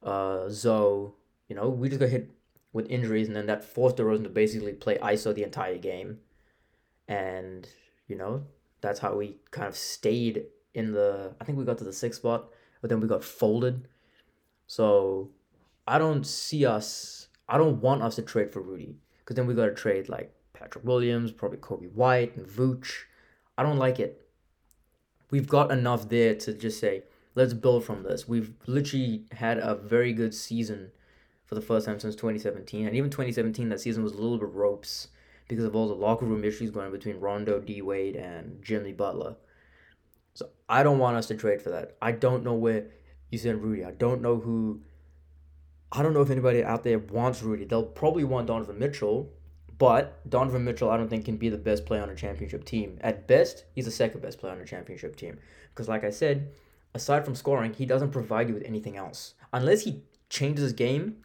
uh, 0.02 0.48
Zoe. 0.48 1.12
You 1.50 1.58
know, 1.58 1.68
we 1.68 1.90
just 1.90 2.00
got 2.00 2.08
hit 2.08 2.32
with 2.72 2.90
injuries, 2.90 3.28
and 3.28 3.36
then 3.36 3.48
that 3.48 3.66
forced 3.66 3.98
DeRozan 3.98 4.24
to 4.24 4.30
basically 4.30 4.72
play 4.72 4.98
ISO 5.00 5.36
the 5.36 5.44
entire 5.44 5.78
game, 5.78 6.20
and 7.10 7.68
you 8.08 8.16
know 8.16 8.46
that's 8.80 9.00
how 9.00 9.14
we 9.18 9.40
kind 9.52 9.68
of 9.68 9.76
stayed 9.76 10.46
in 10.74 10.94
the. 10.94 11.36
I 11.42 11.44
think 11.44 11.58
we 11.58 11.66
got 11.66 11.80
to 11.80 11.84
the 11.84 11.92
sixth 11.92 12.22
spot 12.22 12.46
but 12.84 12.90
then 12.90 13.00
we 13.00 13.08
got 13.08 13.24
folded. 13.24 13.88
So 14.68 15.30
I 15.88 15.98
don't 15.98 16.28
see 16.28 16.66
us. 16.66 17.30
I 17.48 17.58
don't 17.58 17.80
want 17.82 18.04
us 18.04 18.16
to 18.16 18.22
trade 18.22 18.52
for 18.52 18.60
Rudy 18.62 18.98
because 19.20 19.38
then 19.38 19.48
we 19.48 19.54
got 19.54 19.68
to 19.68 19.74
trade 19.74 20.10
like 20.10 20.36
Patrick 20.52 20.84
Williams, 20.84 21.32
probably 21.32 21.60
Coby 21.60 21.90
White 21.94 22.36
and 22.36 22.46
Vooch. 22.46 23.04
I 23.58 23.64
don't 23.64 23.78
like 23.78 24.02
it. 24.02 24.28
We've 25.32 25.48
got 25.48 25.72
enough 25.72 26.10
there 26.10 26.36
to 26.36 26.54
just 26.54 26.82
say 26.82 27.04
let's 27.36 27.54
build 27.54 27.86
from 27.86 28.04
this. 28.04 28.28
We've 28.28 28.52
literally 28.68 29.28
had 29.32 29.60
a 29.60 29.76
very 29.76 30.12
good 30.12 30.36
season 30.36 30.92
for 31.46 31.56
the 31.56 31.62
first 31.62 31.86
time 31.86 32.02
since 32.02 32.16
2017, 32.16 32.86
and 32.86 32.98
even 32.98 33.10
2017 33.10 33.70
that 33.70 33.80
season 33.80 34.04
was 34.04 34.12
a 34.12 34.18
little 34.18 34.38
bit 34.38 34.50
ropes 34.50 35.08
because 35.48 35.64
of 35.64 35.74
all 35.74 35.88
the 35.88 35.94
locker 35.94 36.26
room 36.26 36.44
issues 36.44 36.70
going 36.70 36.92
between 36.92 37.22
Rondo, 37.22 37.62
D 37.62 37.82
Wade, 37.82 38.18
and 38.18 38.62
Jimmy 38.62 38.92
Butler. 38.92 39.38
So 40.34 40.50
I 40.68 40.84
don't 40.84 41.00
want 41.00 41.18
us 41.18 41.28
to 41.28 41.36
trade 41.36 41.62
for 41.62 41.70
that. 41.70 41.96
I 42.02 42.12
don't 42.12 42.44
know 42.44 42.54
where 42.54 42.88
you 43.30 43.38
send 43.38 43.62
Rudy. 43.64 43.84
I 43.84 43.92
don't 43.92 44.22
know 44.22 44.38
who. 44.38 44.82
I 45.92 46.02
don't 46.02 46.14
know 46.14 46.22
if 46.22 46.30
anybody 46.30 46.64
out 46.64 46.84
there 46.84 47.00
wants 47.00 47.44
Rudy. 47.44 47.66
They'll 47.66 47.84
probably 47.84 48.24
want 48.24 48.48
Donovan 48.48 48.80
Mitchell, 48.80 49.30
but 49.78 50.28
Donovan 50.30 50.64
Mitchell, 50.64 50.90
I 50.90 50.98
don't 50.98 51.10
think 51.10 51.26
can 51.26 51.38
be 51.38 51.50
the 51.50 51.58
best 51.58 51.86
player 51.86 52.02
on 52.02 52.10
a 52.10 52.16
championship 52.16 52.66
team. 52.66 52.98
At 53.02 53.28
best, 53.28 53.66
he's 53.74 53.86
the 53.86 53.92
second 53.92 54.22
best 54.22 54.40
player 54.40 54.54
on 54.54 54.60
a 54.60 54.66
championship 54.66 55.16
team. 55.16 55.38
Because, 55.70 55.88
like 55.88 56.04
I 56.04 56.10
said, 56.10 56.52
aside 56.96 57.26
from 57.26 57.36
scoring, 57.36 57.74
he 57.74 57.86
doesn't 57.86 58.12
provide 58.12 58.48
you 58.48 58.56
with 58.56 58.64
anything 58.64 58.98
else. 58.98 59.36
Unless 59.52 59.82
he 59.82 60.02
changes 60.30 60.64
his 60.64 60.74
game 60.74 61.18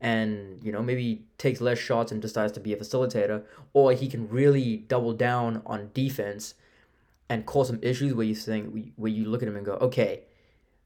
and, 0.00 0.62
you 0.62 0.72
know, 0.72 0.82
maybe 0.82 1.26
takes 1.38 1.60
less 1.60 1.78
shots 1.78 2.12
and 2.12 2.20
decides 2.20 2.52
to 2.52 2.60
be 2.60 2.72
a 2.72 2.76
facilitator, 2.76 3.42
or 3.72 3.92
he 3.92 4.08
can 4.08 4.28
really 4.28 4.76
double 4.76 5.12
down 5.12 5.62
on 5.64 5.90
defense 5.94 6.54
and 7.32 7.46
cause 7.46 7.68
some 7.68 7.78
issues 7.80 8.12
where 8.12 8.26
you 8.26 8.34
think 8.34 8.92
where 8.96 9.10
you 9.10 9.24
look 9.24 9.40
at 9.42 9.48
him 9.48 9.56
and 9.56 9.64
go, 9.64 9.72
okay, 9.80 10.24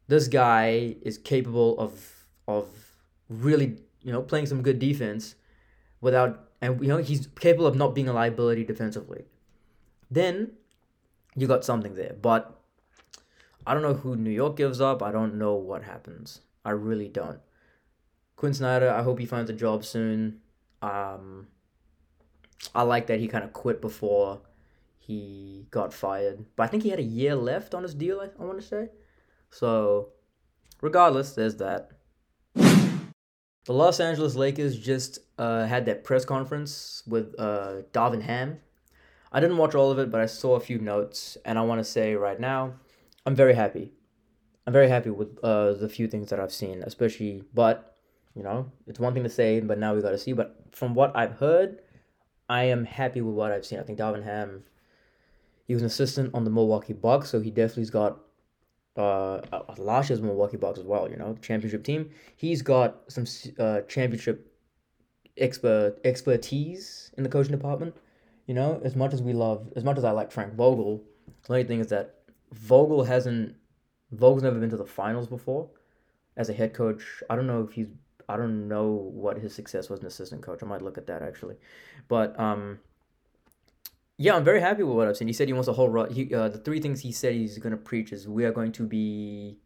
this 0.06 0.28
guy 0.28 0.94
is 1.02 1.18
capable 1.18 1.76
of 1.76 2.28
of 2.46 2.68
really 3.28 3.78
you 4.02 4.12
know 4.12 4.22
playing 4.22 4.46
some 4.46 4.62
good 4.62 4.78
defense 4.78 5.34
without 6.00 6.50
and 6.62 6.80
you 6.80 6.86
know 6.86 6.98
he's 6.98 7.26
capable 7.40 7.66
of 7.66 7.74
not 7.74 7.96
being 7.96 8.08
a 8.08 8.12
liability 8.12 8.62
defensively. 8.62 9.24
Then 10.08 10.52
you 11.34 11.48
got 11.48 11.64
something 11.64 11.96
there, 11.96 12.14
but 12.22 12.60
I 13.66 13.74
don't 13.74 13.82
know 13.82 13.94
who 13.94 14.14
New 14.14 14.30
York 14.30 14.56
gives 14.56 14.80
up. 14.80 15.02
I 15.02 15.10
don't 15.10 15.34
know 15.34 15.56
what 15.56 15.82
happens. 15.82 16.42
I 16.64 16.70
really 16.70 17.08
don't. 17.08 17.40
Quin 18.36 18.54
Snyder, 18.54 18.88
I 18.88 19.02
hope 19.02 19.18
he 19.18 19.26
finds 19.26 19.50
a 19.50 19.52
job 19.52 19.84
soon. 19.84 20.42
Um, 20.80 21.48
I 22.72 22.82
like 22.82 23.08
that 23.08 23.18
he 23.18 23.26
kind 23.26 23.42
of 23.42 23.52
quit 23.52 23.80
before 23.80 24.42
he 25.06 25.66
got 25.70 25.92
fired. 25.92 26.44
But 26.56 26.64
I 26.64 26.66
think 26.66 26.82
he 26.82 26.90
had 26.90 26.98
a 26.98 27.02
year 27.02 27.34
left 27.34 27.74
on 27.74 27.82
his 27.82 27.94
deal, 27.94 28.20
I, 28.20 28.28
I 28.40 28.44
want 28.44 28.60
to 28.60 28.66
say. 28.66 28.88
So, 29.50 30.08
regardless, 30.80 31.34
there's 31.34 31.56
that. 31.56 31.90
The 32.54 33.72
Los 33.72 33.98
Angeles 33.98 34.36
Lakers 34.36 34.78
just 34.78 35.18
uh, 35.38 35.66
had 35.66 35.86
that 35.86 36.04
press 36.04 36.24
conference 36.24 37.02
with 37.06 37.34
uh, 37.38 37.82
Darvin 37.92 38.22
Ham. 38.22 38.60
I 39.32 39.40
didn't 39.40 39.56
watch 39.56 39.74
all 39.74 39.90
of 39.90 39.98
it, 39.98 40.10
but 40.10 40.20
I 40.20 40.26
saw 40.26 40.54
a 40.54 40.60
few 40.60 40.78
notes, 40.78 41.36
and 41.44 41.58
I 41.58 41.62
want 41.62 41.80
to 41.80 41.84
say 41.84 42.14
right 42.14 42.38
now, 42.38 42.74
I'm 43.26 43.34
very 43.34 43.54
happy. 43.54 43.92
I'm 44.66 44.72
very 44.72 44.88
happy 44.88 45.10
with 45.10 45.38
uh, 45.42 45.72
the 45.74 45.88
few 45.88 46.06
things 46.06 46.30
that 46.30 46.38
I've 46.38 46.52
seen, 46.52 46.82
especially, 46.84 47.42
but, 47.52 47.96
you 48.34 48.44
know, 48.44 48.70
it's 48.86 49.00
one 49.00 49.14
thing 49.14 49.24
to 49.24 49.28
say, 49.28 49.60
but 49.60 49.78
now 49.78 49.94
we 49.94 50.00
got 50.00 50.10
to 50.10 50.18
see. 50.18 50.32
But 50.32 50.56
from 50.70 50.94
what 50.94 51.16
I've 51.16 51.38
heard, 51.38 51.80
I 52.48 52.64
am 52.64 52.84
happy 52.84 53.20
with 53.20 53.34
what 53.34 53.50
I've 53.50 53.66
seen. 53.66 53.80
I 53.80 53.82
think 53.82 53.98
Darvin 53.98 54.24
Ham 54.24 54.62
he 55.66 55.74
was 55.74 55.82
an 55.82 55.86
assistant 55.86 56.34
on 56.34 56.44
the 56.44 56.50
Milwaukee 56.50 56.92
Bucks, 56.92 57.30
so 57.30 57.40
he 57.40 57.50
definitely's 57.50 57.90
got 57.90 58.20
uh, 58.96 59.40
year's 60.08 60.22
Milwaukee 60.22 60.56
Bucks 60.56 60.78
as 60.78 60.84
well. 60.84 61.10
You 61.10 61.16
know, 61.16 61.36
championship 61.42 61.84
team. 61.84 62.10
He's 62.36 62.62
got 62.62 63.02
some 63.08 63.24
uh, 63.58 63.80
championship 63.82 64.52
expert 65.36 65.96
expertise 66.04 67.10
in 67.16 67.22
the 67.22 67.28
coaching 67.28 67.52
department. 67.52 67.94
You 68.46 68.54
know, 68.54 68.80
as 68.84 68.94
much 68.94 69.12
as 69.12 69.22
we 69.22 69.32
love, 69.32 69.72
as 69.74 69.84
much 69.84 69.98
as 69.98 70.04
I 70.04 70.12
like 70.12 70.30
Frank 70.30 70.54
Vogel, 70.54 71.02
the 71.46 71.52
only 71.52 71.64
thing 71.64 71.80
is 71.80 71.88
that 71.88 72.14
Vogel 72.52 73.04
hasn't. 73.04 73.56
Vogel's 74.12 74.44
never 74.44 74.60
been 74.60 74.70
to 74.70 74.76
the 74.76 74.86
finals 74.86 75.26
before, 75.26 75.68
as 76.36 76.48
a 76.48 76.52
head 76.52 76.72
coach. 76.72 77.02
I 77.28 77.36
don't 77.36 77.46
know 77.46 77.62
if 77.62 77.72
he's. 77.72 77.88
I 78.28 78.36
don't 78.36 78.66
know 78.66 78.90
what 78.90 79.38
his 79.38 79.54
success 79.54 79.88
was 79.88 80.00
as 80.00 80.02
an 80.02 80.08
assistant 80.08 80.42
coach. 80.42 80.60
I 80.62 80.66
might 80.66 80.82
look 80.82 80.98
at 80.98 81.06
that 81.06 81.22
actually, 81.22 81.56
but 82.08 82.38
um, 82.40 82.78
yeah, 84.18 84.34
I'm 84.34 84.44
very 84.44 84.60
happy 84.60 84.82
with 84.82 84.96
what 84.96 85.08
I've 85.08 85.16
seen. 85.16 85.28
He 85.28 85.34
said 85.34 85.48
he 85.48 85.52
wants 85.52 85.68
a 85.68 85.74
whole 85.74 85.88
run. 85.90 86.10
He 86.10 86.34
uh, 86.34 86.48
the 86.48 86.58
three 86.58 86.80
things 86.80 87.00
he 87.00 87.12
said 87.12 87.34
he's 87.34 87.58
gonna 87.58 87.76
preach 87.76 88.12
is 88.12 88.26
we 88.26 88.44
are 88.44 88.52
going 88.52 88.72
to 88.72 88.84
be, 88.84 89.58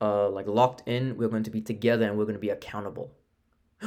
uh, 0.00 0.28
like 0.28 0.46
locked 0.46 0.82
in. 0.86 1.16
We're 1.16 1.28
going 1.28 1.44
to 1.44 1.50
be 1.50 1.62
together, 1.62 2.06
and 2.06 2.18
we're 2.18 2.26
gonna 2.26 2.38
be 2.38 2.50
accountable. 2.50 3.12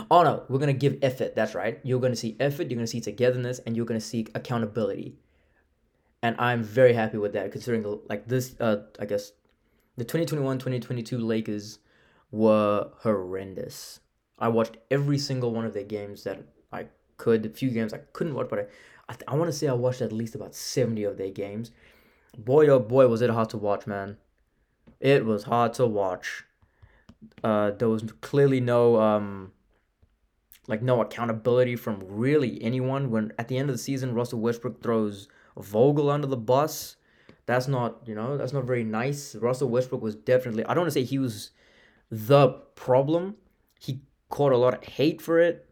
Oh 0.09 0.23
no, 0.23 0.43
we're 0.49 0.59
gonna 0.59 0.73
give 0.73 0.97
effort. 1.01 1.35
That's 1.35 1.53
right. 1.53 1.79
You're 1.83 1.99
gonna 1.99 2.15
see 2.15 2.35
effort. 2.39 2.69
You're 2.69 2.77
gonna 2.77 2.87
see 2.87 3.01
togetherness, 3.01 3.59
and 3.59 3.75
you're 3.75 3.85
gonna 3.85 4.01
seek 4.01 4.31
accountability. 4.35 5.19
And 6.21 6.35
I'm 6.39 6.63
very 6.63 6.93
happy 6.93 7.17
with 7.17 7.33
that, 7.33 7.51
considering 7.51 7.83
the, 7.83 8.01
like 8.09 8.27
this. 8.27 8.55
Uh, 8.59 8.83
I 8.99 9.05
guess 9.05 9.31
the 9.97 10.05
2021-2022 10.05 11.21
Lakers 11.21 11.79
were 12.31 12.89
horrendous. 12.99 13.99
I 14.37 14.47
watched 14.47 14.77
every 14.89 15.17
single 15.17 15.53
one 15.53 15.65
of 15.65 15.73
their 15.73 15.83
games 15.83 16.23
that 16.23 16.41
I 16.71 16.87
could. 17.17 17.45
A 17.45 17.49
few 17.49 17.69
games 17.69 17.93
I 17.93 17.99
couldn't 18.13 18.33
watch, 18.33 18.47
but 18.49 18.59
I 18.59 18.65
I, 19.09 19.13
th- 19.13 19.23
I 19.27 19.35
want 19.35 19.49
to 19.49 19.57
say 19.57 19.67
I 19.67 19.73
watched 19.73 20.01
at 20.01 20.13
least 20.13 20.35
about 20.35 20.55
70 20.55 21.03
of 21.03 21.17
their 21.17 21.31
games. 21.31 21.71
Boy, 22.37 22.67
oh 22.67 22.79
boy, 22.79 23.07
was 23.07 23.21
it 23.21 23.31
hard 23.31 23.49
to 23.49 23.57
watch, 23.57 23.87
man. 23.87 24.17
It 24.99 25.25
was 25.25 25.43
hard 25.43 25.73
to 25.73 25.87
watch. 25.87 26.45
Uh, 27.43 27.71
there 27.71 27.89
was 27.89 28.03
clearly 28.21 28.61
no 28.61 28.99
um, 29.01 29.51
like 30.67 30.81
no 30.81 31.01
accountability 31.01 31.75
from 31.75 32.01
really 32.05 32.61
anyone. 32.63 33.09
When 33.09 33.33
at 33.37 33.47
the 33.47 33.57
end 33.57 33.69
of 33.69 33.75
the 33.75 33.81
season, 33.81 34.13
Russell 34.13 34.39
Westbrook 34.39 34.81
throws 34.81 35.27
Vogel 35.57 36.09
under 36.09 36.27
the 36.27 36.37
bus. 36.37 36.95
That's 37.45 37.67
not, 37.67 38.01
you 38.05 38.13
know, 38.13 38.37
that's 38.37 38.53
not 38.53 38.65
very 38.65 38.83
nice. 38.83 39.35
Russell 39.35 39.69
Westbrook 39.69 40.03
was 40.03 40.15
definitely, 40.15 40.63
I 40.65 40.75
don't 40.75 40.83
want 40.83 40.93
to 40.93 40.99
say 40.99 41.03
he 41.03 41.17
was 41.17 41.49
the 42.11 42.49
problem. 42.75 43.35
He 43.79 44.01
caught 44.29 44.51
a 44.51 44.57
lot 44.57 44.75
of 44.75 44.83
hate 44.83 45.19
for 45.19 45.39
it. 45.39 45.68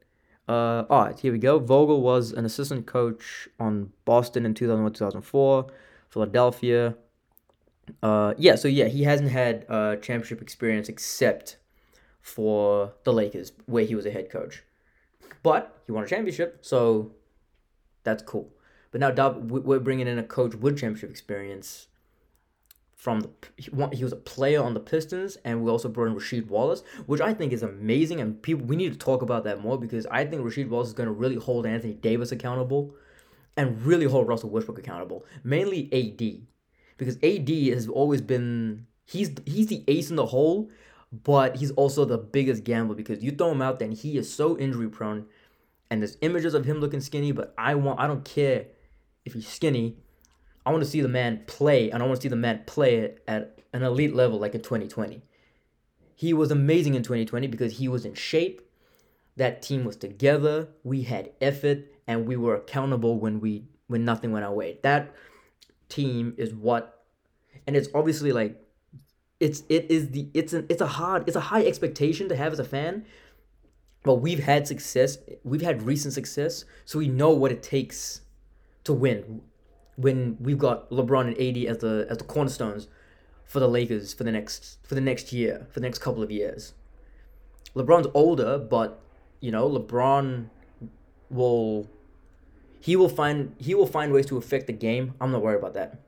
Uh, 0.48 0.86
all 0.90 1.06
right, 1.06 1.20
here 1.20 1.32
we 1.32 1.40
go. 1.40 1.60
Vogel 1.60 2.02
was 2.02 2.32
an 2.32 2.46
assistant 2.46 2.86
coach 2.86 3.50
on 3.60 3.92
Boston 4.06 4.46
in 4.46 4.54
2001 4.54 4.94
2004, 4.94 5.68
Philadelphia. 6.10 6.96
Uh, 8.02 8.34
yeah, 8.38 8.56
so 8.56 8.68
yeah, 8.68 8.86
he 8.86 9.04
hasn't 9.04 9.32
had 9.32 9.66
uh, 9.70 9.96
championship 9.98 10.42
experience 10.42 10.88
except 10.90 11.58
for 12.22 12.94
the 13.04 13.14
Lakers, 13.14 13.52
where 13.66 13.86
he 13.86 13.96
was 13.96 14.06
a 14.06 14.12
head 14.12 14.30
coach. 14.30 14.64
But 15.44 15.82
he 15.86 15.92
won 15.92 16.04
a 16.04 16.08
championship, 16.08 16.60
so 16.62 17.12
that's 18.04 18.24
cool. 18.24 18.50
But 18.92 19.02
now 19.02 19.12
Dub, 19.12 19.52
we're 19.52 19.80
bringing 19.80 20.08
in 20.08 20.18
a 20.18 20.24
coach 20.24 20.56
with 20.56 20.78
championship 20.78 21.10
experience. 21.10 21.88
From 22.98 23.20
the 23.20 23.30
he 23.94 24.04
was 24.04 24.12
a 24.12 24.18
player 24.18 24.62
on 24.62 24.74
the 24.74 24.80
Pistons, 24.80 25.38
and 25.46 25.64
we 25.64 25.70
also 25.70 25.88
brought 25.88 26.08
in 26.08 26.16
Rasheed 26.16 26.48
Wallace, 26.48 26.84
which 27.06 27.22
I 27.22 27.32
think 27.32 27.54
is 27.54 27.62
amazing. 27.62 28.20
And 28.20 28.42
people, 28.42 28.66
we 28.66 28.76
need 28.76 28.92
to 28.92 28.98
talk 28.98 29.22
about 29.22 29.44
that 29.44 29.62
more 29.62 29.78
because 29.78 30.08
I 30.08 30.26
think 30.26 30.42
Rasheed 30.42 30.68
Wallace 30.68 30.88
is 30.90 30.94
going 30.96 31.08
to 31.08 31.14
really 31.14 31.36
hold 31.36 31.68
Anthony 31.68 31.94
Davis 31.94 32.32
accountable, 32.32 32.96
and 33.56 33.82
really 33.84 34.06
hold 34.06 34.28
Russell 34.28 34.50
Westbrook 34.50 34.80
accountable. 34.80 35.26
Mainly 35.44 35.90
AD, 35.94 36.42
because 36.98 37.18
AD 37.24 37.50
has 37.74 37.88
always 37.88 38.22
been 38.22 38.88
he's 39.06 39.32
he's 39.46 39.68
the 39.68 39.84
ace 39.88 40.10
in 40.10 40.16
the 40.16 40.26
hole, 40.26 40.72
but 41.12 41.58
he's 41.58 41.72
also 41.72 42.04
the 42.04 42.18
biggest 42.18 42.64
gamble 42.64 42.96
because 42.96 43.24
you 43.24 43.30
throw 43.32 43.52
him 43.52 43.62
out 43.62 43.78
then 43.80 43.92
he 43.92 44.18
is 44.18 44.34
so 44.34 44.58
injury 44.58 44.90
prone, 44.90 45.28
and 45.92 46.02
there's 46.02 46.18
images 46.22 46.56
of 46.56 46.66
him 46.66 46.80
looking 46.80 47.02
skinny, 47.02 47.32
but 47.32 47.54
I 47.60 47.76
want 47.76 48.00
I 48.00 48.08
don't 48.08 48.26
care 48.26 48.66
if 49.24 49.34
he's 49.34 49.48
skinny, 49.48 49.98
I 50.68 50.70
want 50.70 50.84
to 50.84 50.90
see 50.90 51.00
the 51.00 51.08
man 51.08 51.44
play, 51.48 51.92
and 51.92 52.04
I 52.04 52.06
want 52.06 52.18
to 52.18 52.22
see 52.24 52.28
the 52.28 52.36
man 52.36 52.64
play 52.66 53.16
at 53.26 53.58
an 53.72 53.84
elite 53.84 54.14
level 54.14 54.38
like 54.38 54.54
in 54.54 54.60
2020. 54.60 55.22
He 56.14 56.34
was 56.34 56.52
amazing 56.52 56.94
in 56.96 57.04
2020 57.04 57.48
because 57.48 57.78
he 57.78 57.88
was 57.88 58.04
in 58.04 58.16
shape. 58.16 58.62
That 59.38 59.62
team 59.62 59.86
was 59.86 59.96
together. 59.96 60.68
We 60.84 61.04
had 61.04 61.32
effort, 61.40 61.86
and 62.06 62.28
we 62.28 62.36
were 62.36 62.54
accountable 62.54 63.18
when 63.18 63.40
we 63.40 63.64
when 63.88 64.04
nothing 64.04 64.34
went 64.34 64.44
our 64.44 64.54
way. 64.54 64.80
That 64.84 65.16
team 65.88 66.34
is 66.38 66.54
what, 66.54 67.06
and 67.66 67.78
it's 67.78 67.88
obviously 67.96 68.34
like, 68.34 68.62
it's 69.40 69.64
it 69.70 69.90
is 69.90 70.10
the 70.10 70.30
it's 70.34 70.52
an 70.52 70.66
it's 70.68 70.82
a 70.82 70.88
hard 70.88 71.24
it's 71.28 71.38
a 71.38 71.48
high 71.54 71.66
expectation 71.66 72.28
to 72.28 72.36
have 72.36 72.52
as 72.52 72.60
a 72.60 72.66
fan. 72.66 73.06
But 74.04 74.16
we've 74.16 74.44
had 74.44 74.68
success. 74.68 75.18
We've 75.46 75.62
had 75.62 75.84
recent 75.84 76.14
success, 76.14 76.66
so 76.84 77.00
we 77.00 77.08
know 77.08 77.30
what 77.30 77.54
it 77.54 77.64
takes 77.64 78.20
to 78.84 78.92
win 78.92 79.44
when 79.98 80.38
we've 80.40 80.58
got 80.58 80.90
LeBron 80.90 81.28
and 81.28 81.38
AD 81.38 81.70
as 81.70 81.80
the 81.80 82.08
as 82.10 82.20
the 82.20 82.24
cornerstones 82.24 82.88
for 83.44 83.60
the 83.60 83.68
Lakers 83.68 84.14
for 84.14 84.24
the 84.24 84.32
next 84.32 84.78
for 84.84 84.96
the 84.96 85.02
next 85.02 85.34
year, 85.34 85.68
for 85.70 85.80
the 85.80 85.86
next 85.86 86.00
couple 86.00 86.24
of 86.24 86.32
years. 86.32 86.74
LeBron's 87.76 88.08
older, 88.14 88.58
but 88.58 89.02
you 89.42 89.52
know, 89.52 89.70
LeBron 89.70 90.50
will 91.30 91.90
he 92.80 92.96
will 92.96 93.10
find 93.10 93.56
he 93.58 93.76
will 93.76 93.88
find 93.88 94.14
ways 94.14 94.26
to 94.28 94.38
affect 94.38 94.68
the 94.68 94.74
game. 94.74 95.14
I'm 95.20 95.32
not 95.32 95.42
worried 95.42 95.60
about 95.60 95.74
that. 95.74 96.00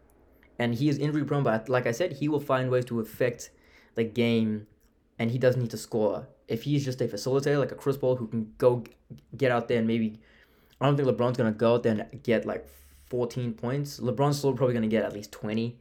And 0.57 0.75
he 0.75 0.89
is 0.89 0.97
injury 0.97 1.23
prone, 1.23 1.43
but 1.43 1.69
like 1.69 1.87
I 1.87 1.91
said, 1.91 2.13
he 2.13 2.27
will 2.27 2.39
find 2.39 2.69
ways 2.69 2.85
to 2.85 2.99
affect 2.99 3.49
the 3.95 4.03
game 4.03 4.67
and 5.17 5.31
he 5.31 5.37
doesn't 5.37 5.61
need 5.61 5.71
to 5.71 5.77
score. 5.77 6.27
If 6.47 6.63
he's 6.63 6.83
just 6.83 7.01
a 7.01 7.07
facilitator 7.07 7.59
like 7.59 7.71
a 7.71 7.75
Chris 7.75 7.97
Paul 7.97 8.17
who 8.17 8.27
can 8.27 8.53
go 8.57 8.83
get 9.35 9.51
out 9.51 9.67
there 9.67 9.77
and 9.77 9.87
maybe 9.87 10.19
I 10.79 10.85
don't 10.85 10.97
think 10.97 11.07
LeBron's 11.07 11.37
gonna 11.37 11.51
go 11.51 11.75
out 11.75 11.83
there 11.83 11.93
and 11.93 12.23
get 12.23 12.45
like 12.45 12.67
14 13.09 13.53
points. 13.53 13.99
LeBron's 13.99 14.37
still 14.37 14.53
probably 14.53 14.73
gonna 14.73 14.87
get 14.87 15.03
at 15.03 15.13
least 15.13 15.31
20, 15.31 15.79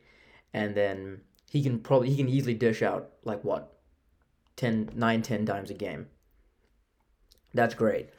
and 0.52 0.74
then 0.74 1.20
he 1.50 1.62
can 1.62 1.78
probably 1.78 2.10
he 2.10 2.16
can 2.16 2.28
easily 2.28 2.54
dish 2.54 2.82
out 2.82 3.10
like 3.24 3.44
what 3.44 3.78
10 4.56 4.90
9 4.94 5.22
10 5.22 5.46
times 5.46 5.70
a 5.70 5.74
game. 5.74 6.06
That's 7.54 7.74
great. 7.74 8.10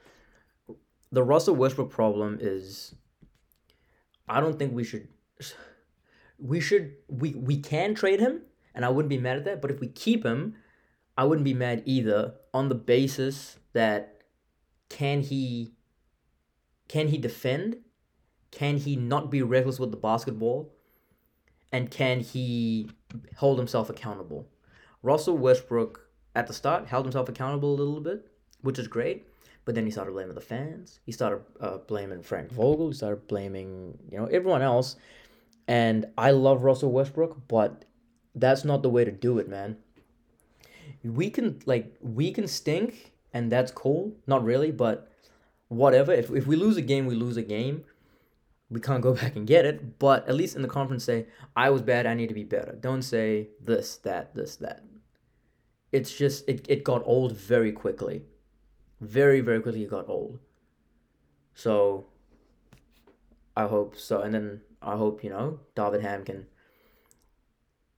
The 1.12 1.24
Russell 1.24 1.56
Westbrook 1.56 1.90
problem 1.90 2.38
is 2.40 2.96
I 4.28 4.40
don't 4.40 4.58
think 4.58 4.74
we 4.74 4.84
should 4.84 5.08
we 6.38 6.60
should 6.60 6.96
we 7.08 7.32
we 7.32 7.58
can 7.58 7.96
trade 7.96 8.20
him 8.20 8.42
and 8.74 8.86
I 8.86 8.90
wouldn't 8.90 9.10
be 9.10 9.18
mad 9.18 9.38
at 9.38 9.46
that, 9.46 9.62
but 9.62 9.72
if 9.72 9.80
we 9.80 9.88
keep 9.88 10.26
him, 10.26 10.56
I 11.18 11.26
wouldn't 11.26 11.46
be 11.46 11.54
mad 11.54 11.84
either 11.86 12.36
on 12.54 12.70
the 12.70 12.76
basis 12.76 13.58
that 13.74 14.22
can 14.90 15.22
he 15.22 15.74
can 16.88 17.10
he 17.10 17.18
defend? 17.18 17.78
Can 18.52 18.78
he 18.78 18.96
not 18.96 19.30
be 19.30 19.42
reckless 19.42 19.80
with 19.80 19.92
the 19.92 19.98
basketball? 19.98 20.74
And 21.72 21.92
can 21.92 22.22
he 22.22 22.90
hold 23.38 23.60
himself 23.60 23.90
accountable? 23.90 24.48
Russell 25.04 25.38
Westbrook 25.38 26.10
at 26.36 26.48
the 26.48 26.54
start 26.54 26.88
held 26.88 27.06
himself 27.06 27.30
accountable 27.30 27.74
a 27.74 27.78
little 27.78 28.02
bit, 28.02 28.28
which 28.62 28.80
is 28.80 28.88
great. 28.88 29.28
But 29.66 29.76
then 29.76 29.86
he 29.86 29.92
started 29.92 30.14
blaming 30.14 30.34
the 30.34 30.42
fans. 30.42 31.00
He 31.06 31.12
started 31.12 31.42
uh, 31.60 31.78
blaming 31.78 32.24
Frank 32.24 32.52
Vogel. 32.52 32.88
He 32.88 32.96
started 32.96 33.28
blaming 33.28 34.00
you 34.12 34.18
know 34.18 34.26
everyone 34.26 34.64
else. 34.64 34.96
And 35.68 36.08
I 36.18 36.32
love 36.32 36.64
Russell 36.64 36.92
Westbrook, 36.92 37.48
but 37.48 37.86
that's 38.34 38.66
not 38.66 38.82
the 38.82 38.90
way 38.90 39.06
to 39.06 39.12
do 39.12 39.38
it, 39.38 39.48
man. 39.48 39.78
We 41.04 41.30
can 41.30 41.60
like 41.68 41.96
we 42.02 42.32
can 42.32 42.48
stink, 42.48 43.14
and 43.32 43.52
that's 43.52 43.72
cool. 43.72 44.14
Not 44.26 44.44
really, 44.44 44.72
but 44.72 45.12
whatever. 45.68 46.12
If, 46.12 46.32
if 46.32 46.48
we 46.48 46.56
lose 46.56 46.78
a 46.78 46.82
game, 46.82 47.06
we 47.06 47.16
lose 47.16 47.38
a 47.38 47.44
game. 47.44 47.84
We 48.70 48.80
can't 48.80 49.02
go 49.02 49.14
back 49.22 49.36
and 49.36 49.48
get 49.48 49.66
it. 49.66 50.00
But 50.00 50.28
at 50.28 50.36
least 50.36 50.56
in 50.56 50.62
the 50.62 50.68
conference, 50.68 51.04
say, 51.04 51.28
I 51.56 51.70
was 51.70 51.82
bad, 51.82 52.06
I 52.06 52.14
need 52.14 52.28
to 52.28 52.34
be 52.34 52.44
better. 52.44 52.78
Don't 52.80 53.02
say 53.02 53.50
this, 53.62 53.98
that, 53.98 54.36
this, 54.36 54.56
that. 54.58 54.84
It's 55.92 56.16
just, 56.16 56.48
it, 56.48 56.66
it 56.70 56.84
got 56.84 57.02
old 57.06 57.36
very 57.36 57.72
quickly. 57.72 58.24
Very, 59.02 59.42
very 59.42 59.62
quickly, 59.62 59.84
it 59.84 59.90
got 59.90 60.08
old. 60.08 60.40
So, 61.56 62.06
I 63.56 63.68
hope 63.68 63.98
so. 63.98 64.22
And 64.22 64.34
then 64.34 64.62
I 64.82 64.96
hope, 64.96 65.24
you 65.24 65.30
know, 65.30 65.60
Darvin 65.76 66.02
Ham 66.02 66.24
can 66.24 66.46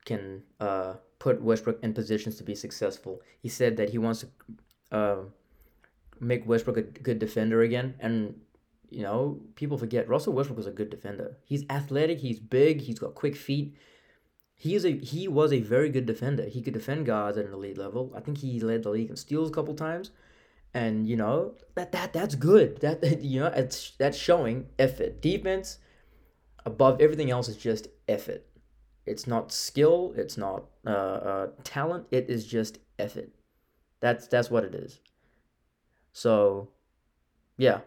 can 0.06 0.42
uh, 0.60 0.96
put 1.20 1.42
Westbrook 1.42 1.80
in 1.84 1.94
positions 1.94 2.36
to 2.38 2.44
be 2.44 2.56
successful. 2.56 3.22
He 3.40 3.50
said 3.50 3.78
that 3.78 3.90
he 3.90 4.00
wants 4.00 4.22
to 4.22 4.96
uh, 4.96 5.18
make 6.20 6.48
Westbrook 6.48 6.78
a 6.78 6.82
good 6.82 7.20
defender 7.20 7.62
again. 7.62 7.96
And 8.00 8.42
you 8.92 9.04
know, 9.04 9.40
people 9.56 9.78
forget 9.78 10.08
Russell 10.10 10.34
Westbrook 10.34 10.58
was 10.58 10.68
a 10.68 10.72
good 10.72 10.90
defender. 10.90 11.38
He's 11.44 11.64
athletic, 11.70 12.20
he's 12.20 12.40
big, 12.40 12.82
he's 12.82 13.00
got 13.00 13.16
quick 13.16 13.36
feet. 13.36 13.76
He 14.56 14.76
is 14.76 14.86
a 14.86 14.98
he 14.98 15.28
was 15.28 15.52
a 15.52 15.62
very 15.62 15.90
good 15.90 16.06
defender. 16.06 16.46
He 16.46 16.62
could 16.62 16.74
defend 16.74 17.06
guards 17.06 17.38
at 17.38 17.46
an 17.46 17.54
elite 17.54 17.78
level. 17.78 18.14
I 18.16 18.20
think 18.20 18.40
he 18.40 18.60
led 18.60 18.84
the 18.84 18.92
league 18.92 19.10
in 19.10 19.16
steals 19.16 19.50
a 19.50 19.54
couple 19.54 19.74
times. 19.74 20.12
And 20.74 21.08
you 21.08 21.16
know, 21.16 21.56
that 21.76 21.92
that 21.94 22.14
that's 22.14 22.36
good. 22.36 22.82
That 22.82 23.22
you 23.24 23.40
know, 23.40 23.48
it's 23.48 23.92
that's 23.98 24.18
showing 24.18 24.68
effort. 24.78 25.22
Defense 25.22 25.80
above 26.66 27.02
everything 27.02 27.32
else 27.32 27.48
is 27.48 27.58
just 27.58 27.88
effort. 28.08 28.46
It's 29.06 29.26
not 29.26 29.52
skill, 29.52 30.14
it's 30.16 30.38
not 30.38 30.66
uh, 30.86 30.90
uh 30.90 31.48
talent, 31.64 32.06
it 32.12 32.30
is 32.30 32.46
just 32.46 32.78
effort. 33.00 33.32
That's 34.00 34.28
that's 34.28 34.52
what 34.52 34.64
it 34.64 34.76
is. 34.76 35.00
So, 36.14 36.70
yeah, 37.58 37.80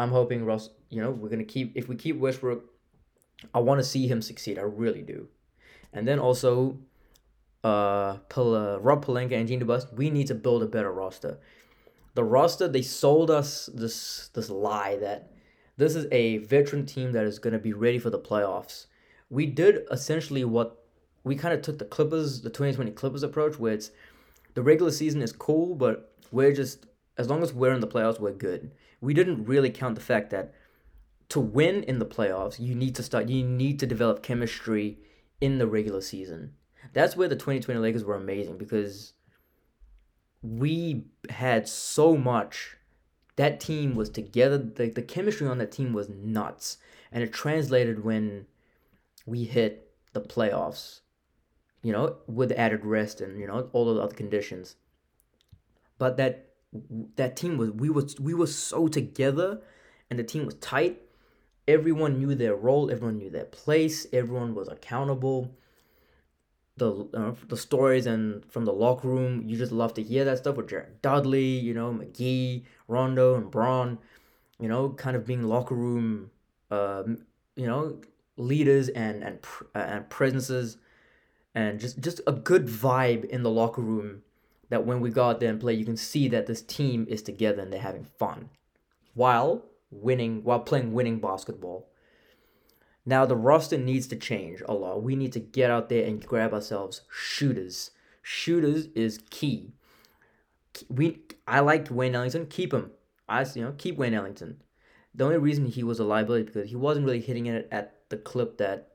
I'm 0.00 0.10
hoping 0.10 0.46
Russ. 0.46 0.70
You 0.88 1.02
know, 1.02 1.10
we're 1.10 1.28
gonna 1.28 1.44
keep 1.44 1.76
if 1.76 1.86
we 1.86 1.94
keep 1.94 2.16
Westbrook. 2.16 2.64
I 3.54 3.60
want 3.60 3.80
to 3.80 3.84
see 3.84 4.06
him 4.08 4.22
succeed. 4.22 4.58
I 4.58 4.62
really 4.62 5.02
do. 5.02 5.28
And 5.92 6.08
then 6.08 6.18
also, 6.18 6.78
uh, 7.62 8.14
Pel- 8.30 8.80
Rob 8.80 9.04
Pelinka 9.04 9.32
and 9.32 9.46
Jeanie 9.46 9.64
Buss, 9.64 9.86
we 9.92 10.08
need 10.08 10.26
to 10.28 10.34
build 10.34 10.62
a 10.62 10.66
better 10.66 10.90
roster. 10.90 11.38
The 12.14 12.24
roster 12.24 12.66
they 12.66 12.80
sold 12.80 13.30
us 13.30 13.68
this 13.74 14.30
this 14.32 14.48
lie 14.48 14.96
that 14.96 15.32
this 15.76 15.94
is 15.94 16.06
a 16.10 16.38
veteran 16.38 16.86
team 16.86 17.12
that 17.12 17.26
is 17.26 17.38
gonna 17.38 17.58
be 17.58 17.74
ready 17.74 17.98
for 17.98 18.08
the 18.08 18.18
playoffs. 18.18 18.86
We 19.28 19.44
did 19.44 19.86
essentially 19.90 20.44
what 20.44 20.82
we 21.24 21.36
kind 21.36 21.52
of 21.52 21.60
took 21.60 21.78
the 21.78 21.84
Clippers, 21.84 22.40
the 22.40 22.48
2020 22.48 22.92
Clippers 22.92 23.22
approach, 23.22 23.58
where 23.58 23.74
it's 23.74 23.90
the 24.54 24.62
regular 24.62 24.92
season 24.92 25.20
is 25.20 25.32
cool, 25.32 25.74
but 25.74 26.14
we're 26.32 26.54
just 26.54 26.86
as 27.18 27.28
long 27.28 27.42
as 27.42 27.52
we're 27.52 27.74
in 27.74 27.80
the 27.80 27.86
playoffs, 27.86 28.18
we're 28.18 28.32
good. 28.32 28.70
We 29.00 29.14
didn't 29.14 29.44
really 29.44 29.70
count 29.70 29.94
the 29.94 30.00
fact 30.00 30.30
that 30.30 30.52
to 31.30 31.40
win 31.40 31.82
in 31.84 31.98
the 31.98 32.06
playoffs, 32.06 32.60
you 32.60 32.74
need 32.74 32.94
to 32.96 33.02
start, 33.02 33.28
you 33.28 33.44
need 33.44 33.78
to 33.80 33.86
develop 33.86 34.22
chemistry 34.22 34.98
in 35.40 35.58
the 35.58 35.66
regular 35.66 36.00
season. 36.00 36.54
That's 36.92 37.16
where 37.16 37.28
the 37.28 37.36
2020 37.36 37.78
Lakers 37.80 38.04
were 38.04 38.16
amazing 38.16 38.58
because 38.58 39.12
we 40.42 41.06
had 41.28 41.68
so 41.68 42.16
much. 42.16 42.76
That 43.36 43.60
team 43.60 43.94
was 43.94 44.10
together. 44.10 44.58
The, 44.58 44.90
the 44.90 45.02
chemistry 45.02 45.46
on 45.46 45.58
that 45.58 45.72
team 45.72 45.92
was 45.92 46.08
nuts. 46.08 46.78
And 47.12 47.22
it 47.22 47.32
translated 47.32 48.04
when 48.04 48.46
we 49.24 49.44
hit 49.44 49.92
the 50.12 50.20
playoffs, 50.20 51.00
you 51.82 51.92
know, 51.92 52.16
with 52.26 52.52
added 52.52 52.84
rest 52.84 53.20
and, 53.20 53.38
you 53.38 53.46
know, 53.46 53.68
all 53.72 53.88
of 53.88 53.96
the 53.96 54.02
other 54.02 54.14
conditions. 54.14 54.76
But 55.98 56.16
that 56.16 56.49
that 57.16 57.36
team 57.36 57.58
was 57.58 57.70
we 57.72 57.90
was 57.90 58.18
we 58.20 58.34
were 58.34 58.46
so 58.46 58.88
together, 58.88 59.60
and 60.08 60.18
the 60.18 60.24
team 60.24 60.46
was 60.46 60.54
tight. 60.54 61.00
Everyone 61.66 62.18
knew 62.18 62.34
their 62.34 62.54
role. 62.54 62.90
Everyone 62.90 63.18
knew 63.18 63.30
their 63.30 63.44
place. 63.44 64.06
Everyone 64.12 64.54
was 64.54 64.68
accountable. 64.68 65.54
The 66.76 67.08
uh, 67.12 67.34
the 67.48 67.56
stories 67.56 68.06
and 68.06 68.44
from 68.50 68.64
the 68.64 68.72
locker 68.72 69.08
room, 69.08 69.42
you 69.44 69.56
just 69.56 69.72
love 69.72 69.94
to 69.94 70.02
hear 70.02 70.24
that 70.24 70.38
stuff 70.38 70.56
with 70.56 70.68
Jared 70.68 71.02
Dudley, 71.02 71.44
you 71.44 71.74
know, 71.74 71.92
McGee, 71.92 72.64
Rondo, 72.88 73.34
and 73.34 73.50
Braun, 73.50 73.98
you 74.58 74.68
know, 74.68 74.90
kind 74.90 75.16
of 75.16 75.26
being 75.26 75.42
locker 75.42 75.74
room, 75.74 76.30
uh, 76.70 77.02
you 77.56 77.66
know, 77.66 78.00
leaders 78.36 78.88
and 78.88 79.22
and 79.24 79.40
and 79.74 80.08
presences, 80.08 80.78
and 81.54 81.80
just 81.80 82.00
just 82.00 82.20
a 82.26 82.32
good 82.32 82.66
vibe 82.66 83.24
in 83.24 83.42
the 83.42 83.50
locker 83.50 83.82
room 83.82 84.22
that 84.70 84.86
when 84.86 85.00
we 85.00 85.10
go 85.10 85.28
out 85.28 85.40
there 85.40 85.50
and 85.50 85.60
play, 85.60 85.74
you 85.74 85.84
can 85.84 85.96
see 85.96 86.28
that 86.28 86.46
this 86.46 86.62
team 86.62 87.06
is 87.08 87.22
together 87.22 87.60
and 87.60 87.72
they're 87.72 87.80
having 87.80 88.04
fun 88.04 88.48
while 89.14 89.66
winning, 89.90 90.42
while 90.42 90.60
playing 90.60 90.92
winning 90.92 91.18
basketball. 91.18 91.88
Now, 93.04 93.26
the 93.26 93.36
roster 93.36 93.76
needs 93.76 94.06
to 94.08 94.16
change 94.16 94.62
a 94.66 94.74
lot. 94.74 95.02
We 95.02 95.16
need 95.16 95.32
to 95.32 95.40
get 95.40 95.70
out 95.70 95.88
there 95.88 96.06
and 96.06 96.24
grab 96.24 96.54
ourselves 96.54 97.02
shooters. 97.10 97.90
Shooters 98.22 98.86
is 98.94 99.20
key. 99.30 99.72
We, 100.88 101.18
I 101.48 101.60
like 101.60 101.88
Wayne 101.90 102.14
Ellington. 102.14 102.46
Keep 102.46 102.72
him. 102.72 102.92
I, 103.28 103.44
you 103.54 103.62
know, 103.62 103.74
keep 103.76 103.96
Wayne 103.96 104.14
Ellington. 104.14 104.62
The 105.14 105.24
only 105.24 105.38
reason 105.38 105.66
he 105.66 105.82
was 105.82 105.98
a 105.98 106.04
liability 106.04 106.44
because 106.44 106.70
he 106.70 106.76
wasn't 106.76 107.06
really 107.06 107.20
hitting 107.20 107.46
it 107.46 107.66
at 107.72 107.94
the 108.10 108.16
clip 108.16 108.58
that, 108.58 108.92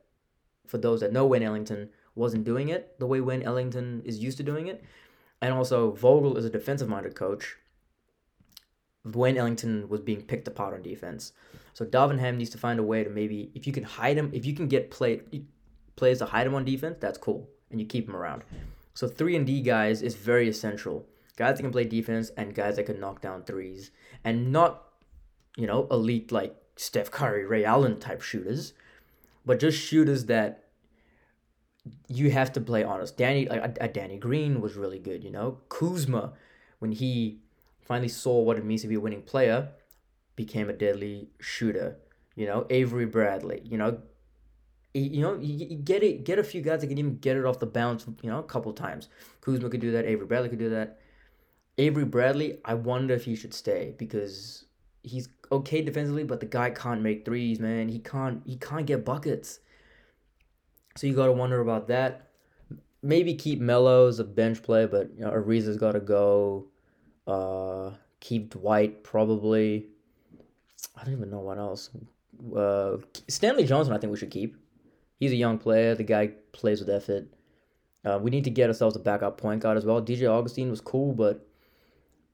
for 0.66 0.78
those 0.78 1.00
that 1.00 1.12
know 1.12 1.26
Wayne 1.26 1.42
Ellington, 1.42 1.90
wasn't 2.14 2.44
doing 2.44 2.70
it 2.70 2.98
the 2.98 3.06
way 3.06 3.20
Wayne 3.20 3.42
Ellington 3.42 4.02
is 4.04 4.18
used 4.18 4.38
to 4.38 4.42
doing 4.42 4.68
it. 4.68 4.82
And 5.42 5.52
also, 5.52 5.92
Vogel 5.92 6.36
is 6.36 6.44
a 6.44 6.50
defensive 6.50 6.88
minded 6.88 7.14
coach. 7.14 7.56
Wayne 9.04 9.36
Ellington 9.36 9.88
was 9.88 10.00
being 10.00 10.22
picked 10.22 10.48
apart 10.48 10.74
on 10.74 10.82
defense. 10.82 11.32
So 11.74 11.84
Darvin 11.84 12.18
Ham 12.18 12.38
needs 12.38 12.50
to 12.50 12.58
find 12.58 12.80
a 12.80 12.82
way 12.82 13.04
to 13.04 13.10
maybe, 13.10 13.50
if 13.54 13.66
you 13.66 13.72
can 13.72 13.84
hide 13.84 14.16
him, 14.16 14.30
if 14.32 14.44
you 14.44 14.54
can 14.54 14.66
get 14.66 14.90
play, 14.90 15.20
players 15.94 16.18
to 16.18 16.26
hide 16.26 16.46
him 16.46 16.54
on 16.54 16.64
defense, 16.64 16.96
that's 17.00 17.18
cool. 17.18 17.48
And 17.70 17.80
you 17.80 17.86
keep 17.86 18.08
him 18.08 18.16
around. 18.16 18.42
So 18.94 19.06
3 19.06 19.36
and 19.36 19.46
D 19.46 19.60
guys 19.60 20.02
is 20.02 20.14
very 20.14 20.48
essential. 20.48 21.06
Guys 21.36 21.56
that 21.56 21.62
can 21.62 21.72
play 21.72 21.84
defense 21.84 22.30
and 22.36 22.54
guys 22.54 22.76
that 22.76 22.86
can 22.86 22.98
knock 22.98 23.20
down 23.20 23.42
threes. 23.42 23.90
And 24.24 24.50
not, 24.50 24.84
you 25.56 25.66
know, 25.66 25.86
elite 25.90 26.32
like 26.32 26.56
Steph 26.76 27.10
Curry, 27.10 27.44
Ray 27.44 27.64
Allen 27.64 28.00
type 28.00 28.22
shooters, 28.22 28.72
but 29.44 29.60
just 29.60 29.78
shooters 29.78 30.24
that 30.26 30.65
you 32.08 32.30
have 32.30 32.52
to 32.52 32.60
play 32.60 32.84
honest. 32.84 33.16
Danny, 33.16 33.48
like 33.48 33.76
a, 33.80 33.88
Danny 33.88 34.18
Green 34.18 34.60
was 34.60 34.76
really 34.76 34.98
good. 34.98 35.24
You 35.24 35.30
know, 35.30 35.58
Kuzma, 35.68 36.32
when 36.78 36.92
he 36.92 37.40
finally 37.80 38.08
saw 38.08 38.40
what 38.40 38.56
it 38.56 38.64
means 38.64 38.82
to 38.82 38.88
be 38.88 38.96
a 38.96 39.00
winning 39.00 39.22
player, 39.22 39.68
became 40.34 40.68
a 40.68 40.72
deadly 40.72 41.28
shooter. 41.40 41.96
You 42.34 42.46
know, 42.46 42.66
Avery 42.70 43.06
Bradley. 43.06 43.62
You 43.64 43.78
know, 43.78 43.98
you 44.94 45.20
know, 45.20 45.38
you, 45.40 45.76
get 45.76 46.02
it, 46.02 46.24
get 46.24 46.38
a 46.38 46.44
few 46.44 46.62
guys 46.62 46.80
that 46.80 46.86
can 46.88 46.98
even 46.98 47.18
get 47.18 47.36
it 47.36 47.44
off 47.44 47.58
the 47.58 47.66
bounce. 47.66 48.06
You 48.22 48.30
know, 48.30 48.38
a 48.38 48.42
couple 48.42 48.72
times. 48.72 49.08
Kuzma 49.40 49.68
could 49.68 49.80
do 49.80 49.92
that. 49.92 50.04
Avery 50.04 50.26
Bradley 50.26 50.48
could 50.48 50.58
do 50.58 50.70
that. 50.70 50.98
Avery 51.78 52.04
Bradley, 52.04 52.58
I 52.64 52.74
wonder 52.74 53.14
if 53.14 53.24
he 53.24 53.36
should 53.36 53.52
stay 53.52 53.94
because 53.98 54.64
he's 55.02 55.28
okay 55.52 55.82
defensively, 55.82 56.24
but 56.24 56.40
the 56.40 56.46
guy 56.46 56.70
can't 56.70 57.02
make 57.02 57.24
threes, 57.24 57.60
man. 57.60 57.88
He 57.88 57.98
can't 57.98 58.42
he 58.46 58.56
can't 58.56 58.86
get 58.86 59.04
buckets. 59.04 59.60
So 60.96 61.06
you 61.06 61.14
got 61.14 61.26
to 61.26 61.32
wonder 61.32 61.60
about 61.60 61.88
that. 61.88 62.28
Maybe 63.02 63.34
keep 63.34 63.60
Melo 63.60 64.08
as 64.08 64.18
a 64.18 64.24
bench 64.24 64.62
play, 64.62 64.86
but 64.86 65.10
you 65.14 65.24
know, 65.24 65.30
Ariza's 65.30 65.76
got 65.76 65.92
to 65.92 66.00
go. 66.00 66.66
Uh, 67.26 67.90
keep 68.20 68.50
Dwight 68.50 69.04
probably. 69.04 69.86
I 70.96 71.04
don't 71.04 71.14
even 71.14 71.30
know 71.30 71.40
what 71.40 71.58
else. 71.58 71.90
Uh, 72.56 72.96
Stanley 73.28 73.64
Johnson, 73.64 73.94
I 73.94 73.98
think 73.98 74.10
we 74.10 74.16
should 74.16 74.30
keep. 74.30 74.56
He's 75.20 75.32
a 75.32 75.36
young 75.36 75.58
player. 75.58 75.94
The 75.94 76.04
guy 76.04 76.32
plays 76.52 76.80
with 76.80 76.90
effort. 76.90 77.28
Uh, 78.04 78.18
we 78.20 78.30
need 78.30 78.44
to 78.44 78.50
get 78.50 78.68
ourselves 78.68 78.96
a 78.96 79.00
backup 79.00 79.38
point 79.38 79.62
guard 79.62 79.76
as 79.76 79.84
well. 79.84 80.00
DJ 80.00 80.30
Augustin 80.30 80.70
was 80.70 80.80
cool, 80.80 81.12
but 81.12 81.46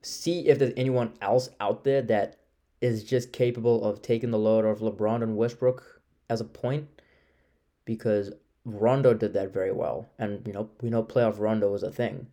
see 0.03 0.48
if 0.48 0.59
there's 0.59 0.75
anyone 0.77 1.12
else 1.20 1.48
out 1.61 1.85
there 1.85 2.03
that 2.03 2.40
is 2.81 3.05
just 3.05 3.33
capable 3.33 3.85
of 3.85 4.03
taking 4.03 4.31
the 4.31 4.38
load 4.38 4.64
off 4.64 4.81
LeBron 4.81 5.22
and 5.22 5.37
Westbrook 5.37 6.03
as 6.29 6.40
a 6.40 6.44
point. 6.44 6.88
Because 7.85 8.33
Rondo 8.64 9.14
did 9.14 9.33
that 9.35 9.53
very 9.53 9.72
well, 9.72 10.09
and 10.18 10.46
you 10.46 10.53
know 10.53 10.70
we 10.81 10.90
know 10.90 11.03
playoff 11.03 11.38
Rondo 11.38 11.70
was 11.70 11.83
a 11.83 11.90
thing, 11.90 12.29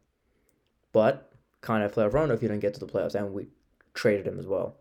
but 0.91 1.31
kind 1.61 1.83
of 1.83 1.93
playoff 1.93 2.13
Rondo 2.13 2.35
if 2.35 2.41
you 2.41 2.47
didn't 2.47 2.61
get 2.61 2.73
to 2.75 2.79
the 2.79 2.85
playoffs, 2.85 3.15
and 3.15 3.33
we 3.33 3.47
traded 3.93 4.27
him 4.27 4.39
as 4.39 4.47
well. 4.47 4.75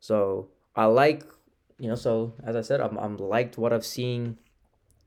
So 0.00 0.48
I 0.76 0.86
like, 0.86 1.24
you 1.78 1.88
know, 1.88 1.94
so 1.94 2.34
as 2.44 2.56
I 2.56 2.60
said, 2.60 2.80
I'm 2.80 2.96
I'm 2.98 3.16
liked 3.16 3.58
what 3.58 3.72
I've 3.72 3.86
seen 3.86 4.38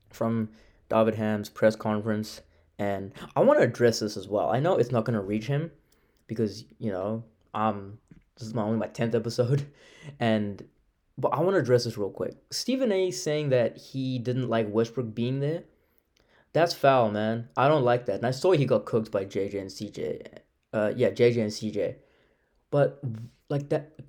from 0.10 0.50
Darvin 0.90 1.16
Ham's 1.16 1.50
press 1.50 1.76
conference, 1.76 2.42
and 2.78 3.14
I 3.36 3.40
want 3.42 3.60
to 3.60 3.66
address 3.66 4.00
this 4.00 4.18
as 4.18 4.28
well. 4.28 4.50
I 4.50 4.60
know 4.60 4.76
it's 4.76 4.92
not 4.92 5.06
gonna 5.06 5.22
reach 5.22 5.48
him 5.48 5.72
because 6.28 6.66
you 6.80 6.92
know 6.92 7.24
um 7.54 7.98
this 8.38 8.48
is 8.48 8.54
my 8.54 8.64
only 8.64 8.78
my 8.78 8.88
tenth 8.88 9.16
episode, 9.16 9.66
and 10.20 10.64
but 11.18 11.30
I 11.30 11.42
want 11.42 11.56
to 11.56 11.62
address 11.62 11.86
this 11.86 11.98
real 11.98 12.10
quick. 12.10 12.36
Stephen 12.52 12.92
A. 12.92 13.10
saying 13.12 13.50
that 13.50 13.78
he 13.78 14.20
didn't 14.20 14.50
like 14.50 14.70
Westbrook 14.70 15.16
being 15.16 15.40
there. 15.40 15.64
That's 16.58 16.74
foul, 16.74 17.12
man. 17.12 17.50
I 17.56 17.68
don't 17.68 17.84
like 17.84 18.08
that. 18.08 18.16
And 18.16 18.26
I 18.26 18.32
saw 18.32 18.52
he 18.52 18.66
got 18.66 18.86
cooked 18.86 19.12
by 19.12 19.26
JJ 19.26 19.62
and 19.62 19.70
CJ. 19.70 20.40
Uh, 20.74 20.92
yeah, 20.96 21.12
JJ 21.12 21.38
and 21.40 21.52
CJ. 21.52 21.98
But 22.72 23.00
like 23.48 23.70
that, 23.70 24.00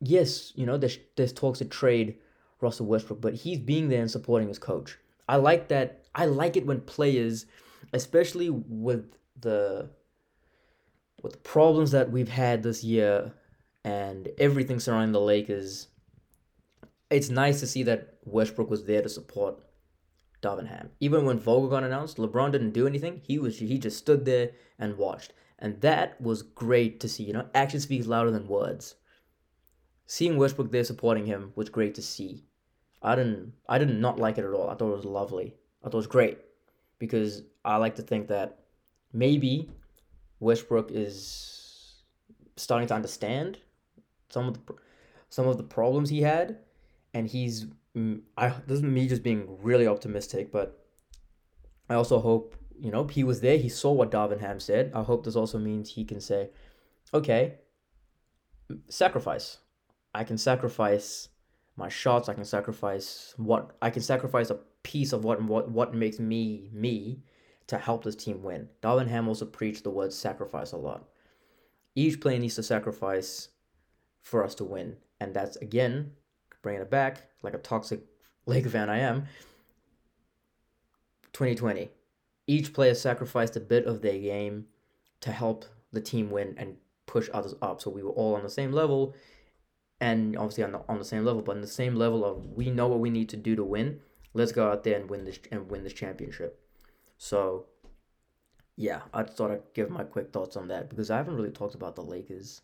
yes, 0.00 0.52
you 0.54 0.66
know, 0.66 0.78
there's 0.78 1.00
there's 1.16 1.32
talks 1.32 1.58
to 1.58 1.64
trade 1.64 2.16
Russell 2.60 2.86
Westbrook, 2.86 3.20
but 3.20 3.34
he's 3.34 3.58
being 3.58 3.88
there 3.88 4.02
and 4.02 4.08
supporting 4.08 4.46
his 4.46 4.60
coach. 4.60 4.98
I 5.28 5.34
like 5.38 5.66
that. 5.70 6.04
I 6.14 6.26
like 6.26 6.56
it 6.56 6.64
when 6.64 6.80
players, 6.82 7.46
especially 7.92 8.50
with 8.50 9.06
the 9.40 9.90
with 11.24 11.32
the 11.32 11.38
problems 11.38 11.90
that 11.90 12.12
we've 12.12 12.28
had 12.28 12.62
this 12.62 12.84
year 12.84 13.32
and 13.82 14.28
everything 14.38 14.78
surrounding 14.78 15.10
the 15.10 15.20
Lakers, 15.20 15.88
it's 17.10 17.30
nice 17.30 17.58
to 17.58 17.66
see 17.66 17.82
that 17.82 18.14
Westbrook 18.24 18.70
was 18.70 18.84
there 18.84 19.02
to 19.02 19.08
support 19.08 19.58
Darvin 20.42 20.68
Ham. 20.68 20.90
Even 21.00 21.24
when 21.24 21.38
Vogel 21.38 21.68
got 21.68 21.84
announced, 21.84 22.16
LeBron 22.16 22.52
didn't 22.52 22.72
do 22.72 22.86
anything. 22.86 23.20
He 23.24 23.38
was 23.38 23.58
he 23.58 23.78
just 23.78 23.98
stood 23.98 24.24
there 24.24 24.50
and 24.78 24.96
watched. 24.96 25.32
And 25.58 25.80
that 25.82 26.20
was 26.20 26.42
great 26.42 27.00
to 27.00 27.08
see. 27.08 27.24
You 27.24 27.34
know, 27.34 27.48
action 27.54 27.80
speaks 27.80 28.06
louder 28.06 28.30
than 28.30 28.48
words. 28.48 28.94
Seeing 30.06 30.36
Westbrook 30.36 30.72
there 30.72 30.84
supporting 30.84 31.26
him 31.26 31.52
was 31.54 31.68
great 31.68 31.94
to 31.96 32.02
see. 32.02 32.44
I 33.02 33.14
didn't 33.14 33.52
I 33.68 33.78
did 33.78 33.90
not 33.90 34.18
like 34.18 34.38
it 34.38 34.44
at 34.44 34.52
all. 34.52 34.70
I 34.70 34.74
thought 34.74 34.92
it 34.92 34.96
was 34.96 35.04
lovely. 35.04 35.54
I 35.82 35.86
thought 35.86 35.94
it 35.94 35.96
was 35.96 36.06
great. 36.06 36.38
Because 36.98 37.42
I 37.64 37.76
like 37.76 37.96
to 37.96 38.02
think 38.02 38.28
that 38.28 38.58
maybe 39.12 39.70
Westbrook 40.38 40.90
is 40.90 42.02
starting 42.56 42.88
to 42.88 42.94
understand 42.94 43.58
some 44.28 44.48
of 44.48 44.54
the 44.54 44.74
some 45.28 45.46
of 45.46 45.56
the 45.56 45.62
problems 45.62 46.10
he 46.10 46.22
had 46.22 46.58
and 47.14 47.28
he's 47.28 47.66
I 48.36 48.54
this 48.66 48.78
is 48.78 48.82
me 48.82 49.08
just 49.08 49.22
being 49.22 49.58
really 49.62 49.86
optimistic, 49.86 50.52
but 50.52 50.84
I 51.88 51.94
also 51.94 52.20
hope 52.20 52.56
you 52.78 52.90
know 52.90 53.04
he 53.06 53.24
was 53.24 53.40
there. 53.40 53.58
He 53.58 53.68
saw 53.68 53.92
what 53.92 54.10
Darvin 54.10 54.40
Ham 54.40 54.60
said. 54.60 54.92
I 54.94 55.02
hope 55.02 55.24
this 55.24 55.36
also 55.36 55.58
means 55.58 55.90
he 55.90 56.04
can 56.04 56.20
say, 56.20 56.50
okay, 57.12 57.56
sacrifice. 58.88 59.58
I 60.14 60.24
can 60.24 60.38
sacrifice 60.38 61.28
my 61.76 61.88
shots. 61.88 62.28
I 62.28 62.34
can 62.34 62.44
sacrifice 62.44 63.34
what 63.36 63.76
I 63.82 63.90
can 63.90 64.02
sacrifice 64.02 64.50
a 64.50 64.58
piece 64.82 65.12
of 65.12 65.24
what 65.24 65.42
what 65.42 65.70
what 65.70 65.94
makes 65.94 66.18
me 66.18 66.70
me 66.72 67.22
to 67.66 67.78
help 67.78 68.04
this 68.04 68.16
team 68.16 68.42
win. 68.42 68.68
Darvin 68.82 69.08
Ham 69.08 69.28
also 69.28 69.46
preached 69.46 69.84
the 69.84 69.90
word 69.90 70.12
sacrifice 70.12 70.72
a 70.72 70.76
lot. 70.76 71.08
Each 71.96 72.20
player 72.20 72.38
needs 72.38 72.54
to 72.54 72.62
sacrifice 72.62 73.48
for 74.22 74.44
us 74.44 74.54
to 74.56 74.64
win, 74.64 74.96
and 75.20 75.34
that's 75.34 75.56
again 75.56 76.12
bringing 76.62 76.82
it 76.82 76.90
back 76.90 77.22
like 77.42 77.54
a 77.54 77.58
toxic 77.58 78.00
Laker 78.46 78.70
fan 78.70 78.90
I 78.90 78.98
am. 78.98 79.26
2020. 81.32 81.90
Each 82.46 82.72
player 82.72 82.94
sacrificed 82.94 83.56
a 83.56 83.60
bit 83.60 83.86
of 83.86 84.02
their 84.02 84.18
game 84.18 84.66
to 85.20 85.30
help 85.30 85.64
the 85.92 86.00
team 86.00 86.30
win 86.30 86.54
and 86.56 86.76
push 87.06 87.28
others 87.32 87.54
up. 87.62 87.80
So 87.80 87.90
we 87.90 88.02
were 88.02 88.10
all 88.10 88.34
on 88.34 88.42
the 88.42 88.50
same 88.50 88.72
level, 88.72 89.14
and 90.00 90.36
obviously 90.36 90.64
on 90.64 90.72
the, 90.72 90.80
on 90.88 90.98
the 90.98 91.04
same 91.04 91.24
level, 91.24 91.42
but 91.42 91.56
on 91.56 91.60
the 91.60 91.66
same 91.66 91.94
level 91.94 92.24
of 92.24 92.46
we 92.46 92.70
know 92.70 92.88
what 92.88 93.00
we 93.00 93.10
need 93.10 93.28
to 93.30 93.36
do 93.36 93.54
to 93.56 93.64
win. 93.64 94.00
Let's 94.32 94.52
go 94.52 94.70
out 94.70 94.84
there 94.84 94.98
and 94.98 95.10
win 95.10 95.24
this 95.24 95.38
and 95.50 95.70
win 95.70 95.84
this 95.84 95.92
championship. 95.92 96.60
So, 97.18 97.66
yeah, 98.76 99.02
I 99.12 99.24
thought 99.24 99.50
I'd 99.50 99.74
give 99.74 99.90
my 99.90 100.04
quick 100.04 100.32
thoughts 100.32 100.56
on 100.56 100.68
that 100.68 100.88
because 100.88 101.10
I 101.10 101.16
haven't 101.16 101.36
really 101.36 101.50
talked 101.50 101.74
about 101.74 101.96
the 101.96 102.02
Lakers 102.02 102.62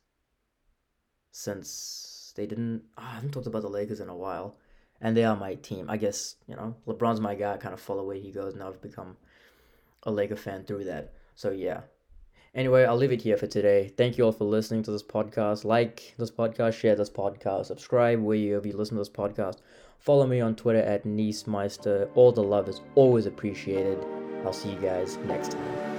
since 1.33 2.16
they 2.37 2.47
didn't. 2.47 2.83
Oh, 2.97 3.03
I 3.03 3.15
haven't 3.15 3.33
talked 3.33 3.47
about 3.47 3.63
the 3.63 3.69
Lakers 3.69 4.01
in 4.01 4.09
a 4.09 4.17
while, 4.17 4.57
and 5.01 5.17
they 5.17 5.25
are 5.25 5.37
my 5.37 5.55
team. 5.57 5.91
I 5.91 5.97
guess 5.97 6.37
you 6.47 6.57
know 6.57 6.77
LeBron's 6.87 7.21
my 7.21 7.35
guy. 7.35 7.55
I 7.55 7.57
kind 7.57 7.75
of 7.75 7.81
follow 7.81 8.05
where 8.05 8.17
he 8.17 8.31
goes. 8.31 8.55
Now 8.55 8.69
I've 8.69 8.83
become 8.83 9.17
a 10.05 10.11
Laker 10.11 10.37
fan 10.37 10.65
through 10.65 10.85
that. 10.85 11.13
So 11.35 11.51
yeah, 11.51 11.81
Anyway, 12.57 12.85
I'll 12.85 12.97
leave 12.97 13.13
it 13.13 13.21
here 13.21 13.37
for 13.37 13.47
today. 13.47 13.93
Thank 13.99 14.17
you 14.17 14.25
all 14.25 14.33
for 14.33 14.45
listening 14.45 14.83
to 14.85 14.91
this 14.91 15.03
podcast. 15.03 15.67
Like 15.67 16.15
this 16.17 16.31
podcast, 16.31 16.73
share 16.73 16.97
this 16.97 17.11
podcast, 17.11 17.67
subscribe 17.67 18.19
wherever 18.19 18.67
you 18.67 18.75
listen 18.75 18.97
to 18.97 19.03
this 19.03 19.11
podcast. 19.11 19.59
Follow 19.99 20.27
me 20.27 20.41
on 20.41 20.57
Twitter 20.57 20.81
at 20.81 21.05
Neesmeister. 21.05 22.09
All 22.15 22.33
the 22.33 22.43
love 22.43 22.67
is 22.71 22.81
always 22.95 23.27
appreciated. 23.27 23.99
I'll 24.47 24.55
see 24.55 24.71
you 24.71 24.81
guys 24.81 25.19
next 25.27 25.53
time. 25.53 25.96